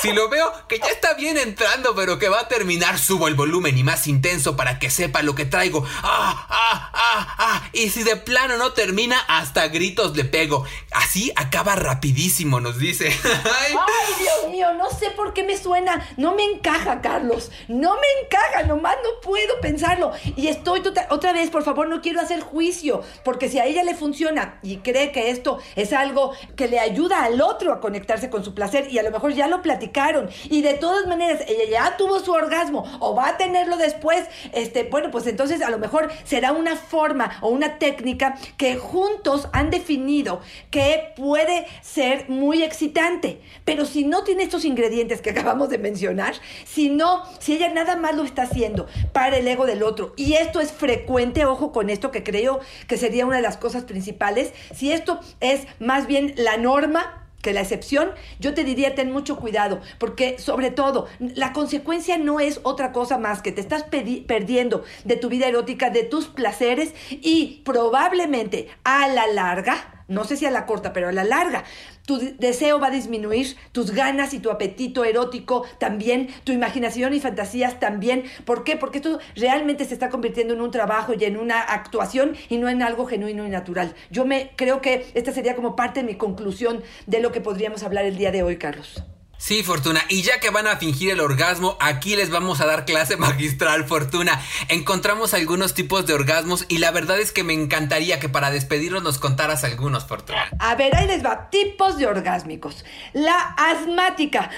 si 0.00 0.12
lo 0.12 0.28
veo 0.28 0.50
que 0.68 0.78
ya 0.78 0.88
está 0.88 1.14
bien 1.14 1.36
entrando, 1.36 1.94
pero 1.94 2.18
que 2.18 2.28
va 2.28 2.40
a 2.40 2.48
terminar, 2.48 2.98
subo 2.98 3.28
el 3.28 3.34
volumen 3.34 3.76
y 3.76 3.82
más 3.82 4.06
intenso 4.06 4.56
para 4.56 4.78
que 4.78 4.90
sepa 4.90 5.22
lo 5.22 5.34
que 5.34 5.44
traigo. 5.44 5.84
¡Ah, 6.02 6.46
ah, 6.48 6.90
ah, 6.94 7.36
ah! 7.38 7.70
Y 7.72 7.90
si 7.90 8.02
de 8.02 8.16
plano 8.16 8.56
no 8.56 8.72
termina, 8.72 9.18
hasta 9.28 9.68
gritos 9.68 10.16
le 10.16 10.24
pego. 10.24 10.64
Así 10.92 11.32
acaba 11.36 11.76
rapidísimo, 11.76 12.60
nos 12.60 12.78
dice. 12.78 13.08
Ay. 13.24 13.74
Dios 14.18 14.50
mío, 14.50 14.74
no 14.74 14.90
sé 14.90 15.10
por 15.10 15.32
qué 15.32 15.42
me 15.42 15.56
suena. 15.56 16.06
No 16.16 16.34
me 16.34 16.44
encaja, 16.44 17.00
Carlos. 17.00 17.50
No 17.68 17.94
me 17.94 18.22
encaja, 18.22 18.64
nomás 18.64 18.96
no 19.02 19.20
puedo 19.22 19.60
pensarlo. 19.60 20.12
Y 20.36 20.48
estoy 20.48 20.80
tota-, 20.82 21.06
otra 21.10 21.32
vez, 21.32 21.50
por 21.50 21.62
favor, 21.62 21.88
no 21.88 22.00
quiero 22.00 22.20
hacer 22.20 22.40
juicio, 22.40 23.02
porque 23.24 23.48
si 23.48 23.58
a 23.58 23.66
ella 23.66 23.82
le 23.82 23.94
funciona 23.94 24.58
y 24.62 24.78
cree 24.78 25.12
que 25.12 25.30
esto 25.30 25.58
es 25.76 25.92
algo 25.92 26.32
que 26.56 26.68
le 26.68 26.80
ayuda 26.80 27.24
al 27.24 27.40
otro 27.40 27.72
a 27.72 27.80
conectarse 27.80 28.30
con 28.30 28.44
su 28.44 28.54
placer 28.54 28.88
y 28.90 28.98
a 28.98 29.02
lo 29.02 29.10
mejor 29.10 29.29
ya 29.36 29.48
lo 29.48 29.62
platicaron. 29.62 30.28
Y 30.48 30.62
de 30.62 30.74
todas 30.74 31.06
maneras, 31.06 31.42
ella 31.48 31.64
ya 31.70 31.96
tuvo 31.96 32.20
su 32.20 32.32
orgasmo 32.32 32.84
o 33.00 33.14
va 33.14 33.28
a 33.28 33.36
tenerlo 33.36 33.76
después. 33.76 34.24
Este, 34.52 34.84
bueno, 34.84 35.10
pues 35.10 35.26
entonces 35.26 35.62
a 35.62 35.70
lo 35.70 35.78
mejor 35.78 36.10
será 36.24 36.52
una 36.52 36.76
forma 36.76 37.38
o 37.40 37.48
una 37.48 37.78
técnica 37.78 38.38
que 38.56 38.76
juntos 38.76 39.48
han 39.52 39.70
definido 39.70 40.40
que 40.70 41.12
puede 41.16 41.66
ser 41.82 42.28
muy 42.28 42.62
excitante. 42.62 43.40
Pero 43.64 43.84
si 43.84 44.04
no 44.04 44.24
tiene 44.24 44.42
estos 44.42 44.64
ingredientes 44.64 45.20
que 45.20 45.30
acabamos 45.40 45.68
de 45.68 45.78
mencionar, 45.78 46.34
si 46.64 46.88
no, 46.90 47.24
si 47.38 47.54
ella 47.54 47.72
nada 47.72 47.96
más 47.96 48.14
lo 48.14 48.24
está 48.24 48.42
haciendo 48.42 48.86
para 49.12 49.38
el 49.38 49.48
ego 49.48 49.66
del 49.66 49.82
otro, 49.82 50.12
y 50.16 50.34
esto 50.34 50.60
es 50.60 50.72
frecuente, 50.72 51.44
ojo 51.44 51.72
con 51.72 51.90
esto 51.90 52.10
que 52.10 52.22
creo 52.22 52.60
que 52.86 52.96
sería 52.96 53.26
una 53.26 53.36
de 53.36 53.42
las 53.42 53.56
cosas 53.56 53.84
principales, 53.84 54.52
si 54.74 54.92
esto 54.92 55.20
es 55.40 55.66
más 55.78 56.06
bien 56.06 56.34
la 56.36 56.56
norma, 56.56 57.19
que 57.42 57.52
la 57.52 57.60
excepción, 57.60 58.10
yo 58.38 58.54
te 58.54 58.64
diría 58.64 58.94
ten 58.94 59.10
mucho 59.10 59.36
cuidado, 59.36 59.80
porque 59.98 60.38
sobre 60.38 60.70
todo 60.70 61.06
la 61.18 61.52
consecuencia 61.52 62.18
no 62.18 62.40
es 62.40 62.60
otra 62.62 62.92
cosa 62.92 63.18
más 63.18 63.42
que 63.42 63.52
te 63.52 63.60
estás 63.60 63.84
perdiendo 63.84 64.84
de 65.04 65.16
tu 65.16 65.28
vida 65.28 65.46
erótica, 65.46 65.90
de 65.90 66.04
tus 66.04 66.26
placeres 66.26 66.94
y 67.10 67.62
probablemente 67.64 68.68
a 68.84 69.08
la 69.08 69.26
larga 69.26 70.00
no 70.10 70.24
sé 70.24 70.36
si 70.36 70.44
a 70.44 70.50
la 70.50 70.66
corta, 70.66 70.92
pero 70.92 71.08
a 71.08 71.12
la 71.12 71.22
larga, 71.22 71.62
tu 72.10 72.18
deseo 72.40 72.80
va 72.80 72.88
a 72.88 72.90
disminuir, 72.90 73.56
tus 73.70 73.92
ganas 73.92 74.34
y 74.34 74.40
tu 74.40 74.50
apetito 74.50 75.04
erótico 75.04 75.64
también, 75.78 76.26
tu 76.42 76.50
imaginación 76.50 77.14
y 77.14 77.20
fantasías 77.20 77.78
también. 77.78 78.24
¿Por 78.44 78.64
qué? 78.64 78.76
Porque 78.76 78.98
esto 78.98 79.20
realmente 79.36 79.84
se 79.84 79.94
está 79.94 80.08
convirtiendo 80.08 80.54
en 80.54 80.60
un 80.60 80.72
trabajo 80.72 81.12
y 81.16 81.22
en 81.22 81.36
una 81.36 81.60
actuación 81.60 82.36
y 82.48 82.56
no 82.56 82.68
en 82.68 82.82
algo 82.82 83.06
genuino 83.06 83.46
y 83.46 83.48
natural. 83.48 83.94
Yo 84.10 84.24
me 84.24 84.50
creo 84.56 84.80
que 84.80 85.06
esta 85.14 85.30
sería 85.30 85.54
como 85.54 85.76
parte 85.76 86.00
de 86.00 86.06
mi 86.08 86.16
conclusión 86.16 86.82
de 87.06 87.20
lo 87.20 87.30
que 87.30 87.40
podríamos 87.40 87.84
hablar 87.84 88.04
el 88.04 88.16
día 88.16 88.32
de 88.32 88.42
hoy, 88.42 88.56
Carlos. 88.56 89.04
Sí, 89.40 89.62
Fortuna. 89.62 90.02
Y 90.10 90.20
ya 90.20 90.38
que 90.38 90.50
van 90.50 90.66
a 90.66 90.76
fingir 90.76 91.10
el 91.10 91.18
orgasmo, 91.18 91.78
aquí 91.80 92.14
les 92.14 92.28
vamos 92.28 92.60
a 92.60 92.66
dar 92.66 92.84
clase 92.84 93.16
magistral, 93.16 93.86
Fortuna. 93.86 94.38
Encontramos 94.68 95.32
algunos 95.32 95.72
tipos 95.72 96.06
de 96.06 96.12
orgasmos 96.12 96.66
y 96.68 96.76
la 96.76 96.90
verdad 96.90 97.18
es 97.18 97.32
que 97.32 97.42
me 97.42 97.54
encantaría 97.54 98.20
que 98.20 98.28
para 98.28 98.50
despedirnos 98.50 99.02
nos 99.02 99.18
contaras 99.18 99.64
algunos, 99.64 100.06
Fortuna. 100.06 100.50
A 100.58 100.74
ver, 100.74 100.94
ahí 100.94 101.06
les 101.06 101.24
va. 101.24 101.48
Tipos 101.48 101.96
de 101.96 102.06
orgásmicos. 102.06 102.84
La 103.14 103.54
asmática. 103.56 104.50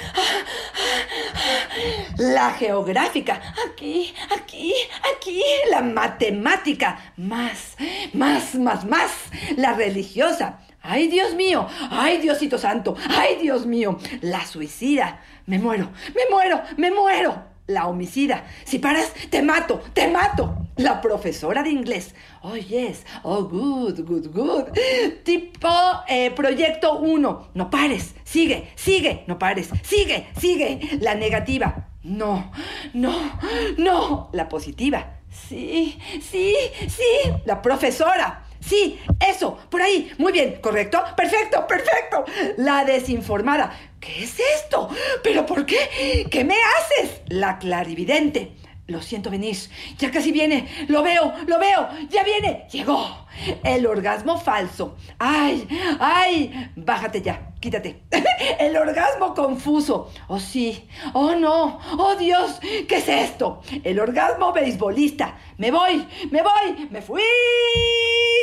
La 2.18 2.50
geográfica. 2.50 3.40
Aquí, 3.70 4.12
aquí, 4.36 4.74
aquí. 5.16 5.40
La 5.70 5.82
matemática. 5.82 7.12
Más, 7.16 7.76
más, 8.12 8.56
más, 8.56 8.84
más. 8.84 9.12
La 9.56 9.74
religiosa. 9.74 10.58
¡Ay, 10.82 11.08
Dios 11.08 11.34
mío! 11.34 11.66
¡Ay, 11.90 12.18
Diosito 12.18 12.58
Santo! 12.58 12.96
¡Ay, 13.08 13.36
Dios 13.40 13.66
mío! 13.66 13.98
La 14.20 14.44
suicida. 14.44 15.20
Me 15.46 15.58
muero, 15.58 15.90
me 16.14 16.22
muero, 16.30 16.62
me 16.76 16.90
muero. 16.90 17.52
La 17.68 17.86
homicida. 17.86 18.44
Si 18.64 18.80
paras, 18.80 19.12
te 19.30 19.40
mato, 19.40 19.80
te 19.92 20.08
mato. 20.08 20.56
La 20.76 21.00
profesora 21.00 21.62
de 21.62 21.70
inglés. 21.70 22.14
Oh, 22.42 22.56
yes. 22.56 23.06
Oh, 23.22 23.44
good, 23.44 24.00
good, 24.00 24.26
good. 24.32 24.64
Tipo 25.22 25.68
eh, 26.08 26.32
proyecto 26.32 26.98
1. 26.98 27.50
No 27.54 27.70
pares. 27.70 28.14
Sigue, 28.24 28.72
sigue. 28.74 29.22
No 29.28 29.38
pares. 29.38 29.70
Sigue, 29.82 30.26
sigue. 30.38 30.98
La 31.00 31.14
negativa. 31.14 31.88
No, 32.02 32.50
no, 32.94 33.38
no. 33.78 34.30
La 34.32 34.48
positiva. 34.48 35.20
Sí, 35.30 35.98
sí, 36.20 36.56
sí. 36.88 37.32
La 37.44 37.62
profesora. 37.62 38.44
Sí, 38.64 38.98
eso, 39.20 39.58
por 39.70 39.82
ahí. 39.82 40.12
Muy 40.18 40.32
bien, 40.32 40.58
¿correcto? 40.60 41.02
Perfecto, 41.16 41.66
perfecto. 41.66 42.24
La 42.58 42.84
desinformada. 42.84 43.76
¿Qué 44.00 44.24
es 44.24 44.36
esto? 44.56 44.88
¿Pero 45.22 45.44
por 45.44 45.66
qué? 45.66 46.26
¿Qué 46.30 46.44
me 46.44 46.54
haces? 46.54 47.20
La 47.28 47.58
clarividente. 47.58 48.52
Lo 48.86 49.00
siento 49.00 49.30
venir. 49.30 49.56
Ya 49.98 50.10
casi 50.10 50.32
viene. 50.32 50.68
Lo 50.88 51.02
veo, 51.02 51.32
lo 51.46 51.58
veo. 51.58 51.88
Ya 52.10 52.24
viene. 52.24 52.66
Llegó. 52.70 53.26
El 53.64 53.86
orgasmo 53.86 54.38
falso. 54.38 54.96
Ay, 55.18 55.66
ay. 56.00 56.70
Bájate 56.76 57.22
ya. 57.22 57.51
Quítate. 57.62 58.02
El 58.58 58.76
orgasmo 58.76 59.34
confuso. 59.34 60.10
Oh 60.26 60.40
sí. 60.40 60.88
Oh 61.12 61.36
no. 61.36 61.78
Oh 61.96 62.16
Dios. 62.16 62.58
¿Qué 62.88 62.96
es 62.96 63.08
esto? 63.08 63.62
El 63.84 64.00
orgasmo 64.00 64.52
beisbolista. 64.52 65.38
Me 65.58 65.70
voy. 65.70 66.04
Me 66.32 66.42
voy. 66.42 66.88
Me 66.90 67.00
fui. 67.00 67.22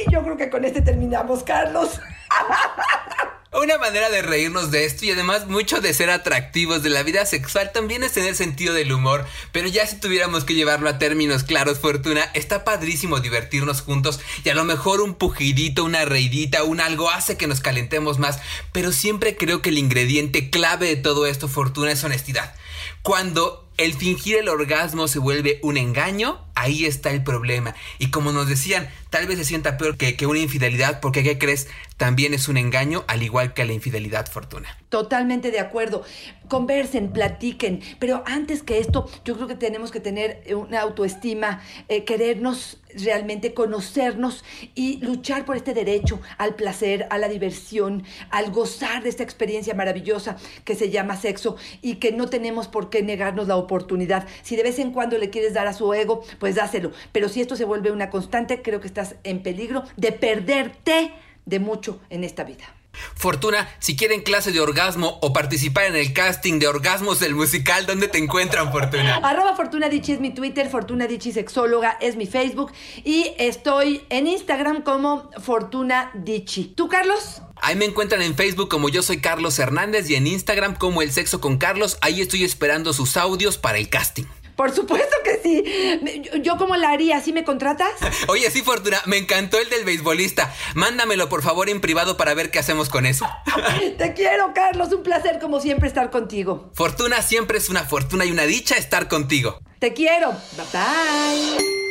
Yo 0.10 0.23
creo 0.23 0.38
que 0.38 0.49
con 0.49 0.63
este 0.63 0.82
terminamos, 0.82 1.43
Carlos. 1.43 1.99
Una 3.52 3.80
manera 3.80 4.12
de 4.12 4.22
reírnos 4.22 4.70
de 4.70 4.86
esto 4.86 5.06
y 5.06 5.12
además 5.12 5.48
mucho 5.48 5.82
de 5.82 5.92
ser 5.96 6.12
atractivos 6.12 6.84
de 6.84 6.92
la 6.92 7.02
vida 7.02 7.26
sexual 7.26 7.72
también 7.74 8.04
es 8.04 8.12
tener 8.12 8.36
sentido 8.36 8.76
del 8.76 8.92
humor, 8.92 9.26
pero 9.52 9.68
ya 9.68 9.88
si 9.88 10.00
tuviéramos 10.00 10.44
que 10.44 10.54
llevarlo 10.54 10.88
a 10.88 11.00
términos 11.00 11.44
claros, 11.44 11.80
Fortuna, 11.80 12.30
está 12.36 12.64
padrísimo 12.64 13.22
divertirnos 13.22 13.82
juntos 13.82 14.20
y 14.44 14.50
a 14.50 14.54
lo 14.54 14.66
mejor 14.66 15.02
un 15.02 15.16
pujidito, 15.16 15.84
una 15.84 16.06
reidita, 16.06 16.64
un 16.64 16.80
algo 16.80 17.10
hace 17.10 17.38
que 17.38 17.48
nos 17.48 17.60
calentemos 17.60 18.20
más, 18.20 18.40
pero 18.72 18.92
siempre 18.92 19.36
creo 19.36 19.64
que 19.64 19.70
el 19.70 19.80
ingrediente 19.80 20.52
clave 20.52 20.86
de 20.86 20.98
todo 20.98 21.26
esto, 21.26 21.48
Fortuna, 21.48 21.92
es 21.92 22.04
honestidad. 22.04 22.54
Cuando 23.02 23.68
el 23.78 23.94
fingir 23.94 24.38
el 24.38 24.50
orgasmo 24.50 25.08
se 25.08 25.20
vuelve 25.20 25.60
un 25.64 25.78
engaño, 25.78 26.46
ahí 26.54 26.86
está 26.86 27.12
el 27.12 27.24
problema. 27.24 27.74
Y 27.98 28.12
como 28.12 28.34
nos 28.34 28.48
decían, 28.48 28.90
tal 29.10 29.26
vez 29.26 29.38
se 29.38 29.46
sienta 29.46 29.78
peor 29.78 29.96
que, 29.96 30.18
que, 30.18 30.26
una 30.26 30.40
infidelidad, 30.40 31.00
porque 31.00 31.24
¿qué 31.24 31.38
crees? 31.38 31.68
También 32.00 32.34
es 32.34 32.48
un 32.48 32.56
engaño, 32.56 33.04
al 33.08 33.24
igual 33.24 33.54
que 33.54 33.66
la 33.66 33.74
infidelidad, 33.74 34.26
Fortuna. 34.26 34.70
Totalmente 34.88 35.52
de 35.52 35.60
acuerdo. 35.60 36.04
Conversen, 36.48 37.12
platiquen, 37.12 37.82
pero 38.00 38.24
antes 38.26 38.64
que 38.64 38.80
esto, 38.80 39.10
yo 39.26 39.36
creo 39.36 39.48
que 39.48 39.56
tenemos 39.56 39.92
que 39.92 40.00
tener 40.00 40.42
una 40.56 40.80
autoestima, 40.80 41.62
eh, 41.90 42.06
querernos 42.06 42.78
realmente, 42.96 43.54
conocernos 43.54 44.46
y 44.76 45.02
luchar 45.02 45.44
por 45.44 45.58
este 45.58 45.74
derecho 45.74 46.22
al 46.38 46.56
placer, 46.56 47.06
a 47.10 47.18
la 47.18 47.28
diversión, 47.28 48.06
al 48.30 48.50
gozar 48.50 49.04
de 49.04 49.10
esta 49.10 49.24
experiencia 49.24 49.74
maravillosa 49.74 50.38
que 50.64 50.76
se 50.76 50.90
llama 50.90 51.18
sexo 51.18 51.58
y 51.82 51.96
que 51.96 52.14
no 52.14 52.30
tenemos 52.30 52.70
por 52.70 52.90
qué 52.90 53.04
negarnos 53.04 53.50
la 53.50 53.58
oportunidad. 53.58 54.26
Si 54.42 54.56
de 54.56 54.64
vez 54.64 54.80
en 54.80 54.94
cuando 54.94 55.18
le 55.18 55.30
quieres 55.30 55.54
dar 55.54 55.68
a 55.68 55.74
su 55.74 55.94
ego, 55.94 56.24
pues 56.40 56.56
dáselo. 56.56 56.94
Pero 57.12 57.28
si 57.28 57.42
esto 57.42 57.58
se 57.58 57.66
vuelve 57.66 57.92
una 57.92 58.10
constante, 58.10 58.62
creo 58.62 58.80
que 58.80 58.88
estás 58.88 59.16
en 59.26 59.44
peligro 59.44 59.84
de 59.98 60.14
perderte 60.14 61.12
de 61.50 61.60
mucho 61.60 62.00
en 62.10 62.24
esta 62.24 62.44
vida. 62.44 62.76
Fortuna, 63.16 63.70
si 63.80 63.96
quieren 63.96 64.22
clase 64.22 64.52
de 64.52 64.60
orgasmo 64.60 65.20
o 65.22 65.32
participar 65.34 65.86
en 65.86 65.96
el 65.96 66.14
casting 66.14 66.60
de 66.60 66.68
orgasmos 66.68 67.20
del 67.20 67.36
musical, 67.36 67.86
¿dónde 67.86 68.08
te 68.08 68.18
encuentran, 68.18 68.72
Fortuna? 68.72 69.18
Arroba 69.24 69.56
Fortuna 69.56 69.90
Dichi 69.90 70.14
es 70.14 70.20
mi 70.20 70.34
Twitter, 70.34 70.70
Fortuna 70.70 71.08
Dichi 71.08 71.32
Sexóloga 71.32 71.98
es 72.02 72.16
mi 72.16 72.26
Facebook 72.26 72.72
y 73.04 73.34
estoy 73.38 74.02
en 74.10 74.28
Instagram 74.28 74.82
como 74.82 75.30
Fortuna 75.42 76.12
Dichi. 76.14 76.74
¿Tú, 76.76 76.88
Carlos? 76.88 77.42
Ahí 77.62 77.76
me 77.76 77.86
encuentran 77.86 78.22
en 78.22 78.36
Facebook 78.36 78.70
como 78.70 78.90
yo 78.90 79.02
soy 79.04 79.20
Carlos 79.20 79.60
Hernández 79.60 80.10
y 80.10 80.16
en 80.16 80.28
Instagram 80.28 80.76
como 80.76 81.02
El 81.02 81.12
Sexo 81.12 81.42
con 81.42 81.58
Carlos. 81.58 81.98
Ahí 82.02 82.22
estoy 82.22 82.44
esperando 82.44 82.94
sus 82.94 83.18
audios 83.18 83.58
para 83.58 83.78
el 83.78 83.90
casting. 83.90 84.26
Por 84.60 84.76
supuesto 84.76 85.15
que 85.24 85.39
sí. 85.41 86.41
Yo, 86.41 86.58
cómo 86.58 86.76
la 86.76 86.89
haría, 86.89 87.22
¿sí 87.22 87.32
me 87.32 87.45
contratas? 87.45 87.93
Oye, 88.28 88.52
sí, 88.52 88.62
Fortuna, 88.62 89.02
me 89.06 89.15
encantó 89.15 89.58
el 89.58 89.69
del 89.69 89.86
beisbolista. 89.86 90.54
Mándamelo, 90.76 91.30
por 91.30 91.41
favor, 91.41 91.69
en 91.69 91.80
privado 91.80 92.17
para 92.17 92.34
ver 92.34 92.52
qué 92.52 92.60
hacemos 92.60 92.89
con 92.89 93.06
eso. 93.06 93.26
Te 93.98 94.13
quiero, 94.13 94.52
Carlos. 94.54 94.91
Un 94.91 95.04
placer, 95.04 95.39
como 95.39 95.62
siempre, 95.62 95.88
estar 95.88 96.10
contigo. 96.10 96.72
Fortuna 96.74 97.22
siempre 97.22 97.58
es 97.58 97.69
una 97.69 97.86
fortuna 97.86 98.26
y 98.26 98.32
una 98.32 98.43
dicha 98.43 98.76
estar 98.76 99.08
contigo. 99.08 99.62
Te 99.80 99.93
quiero. 99.93 100.32
Bye 100.58 100.65
bye. 100.74 101.88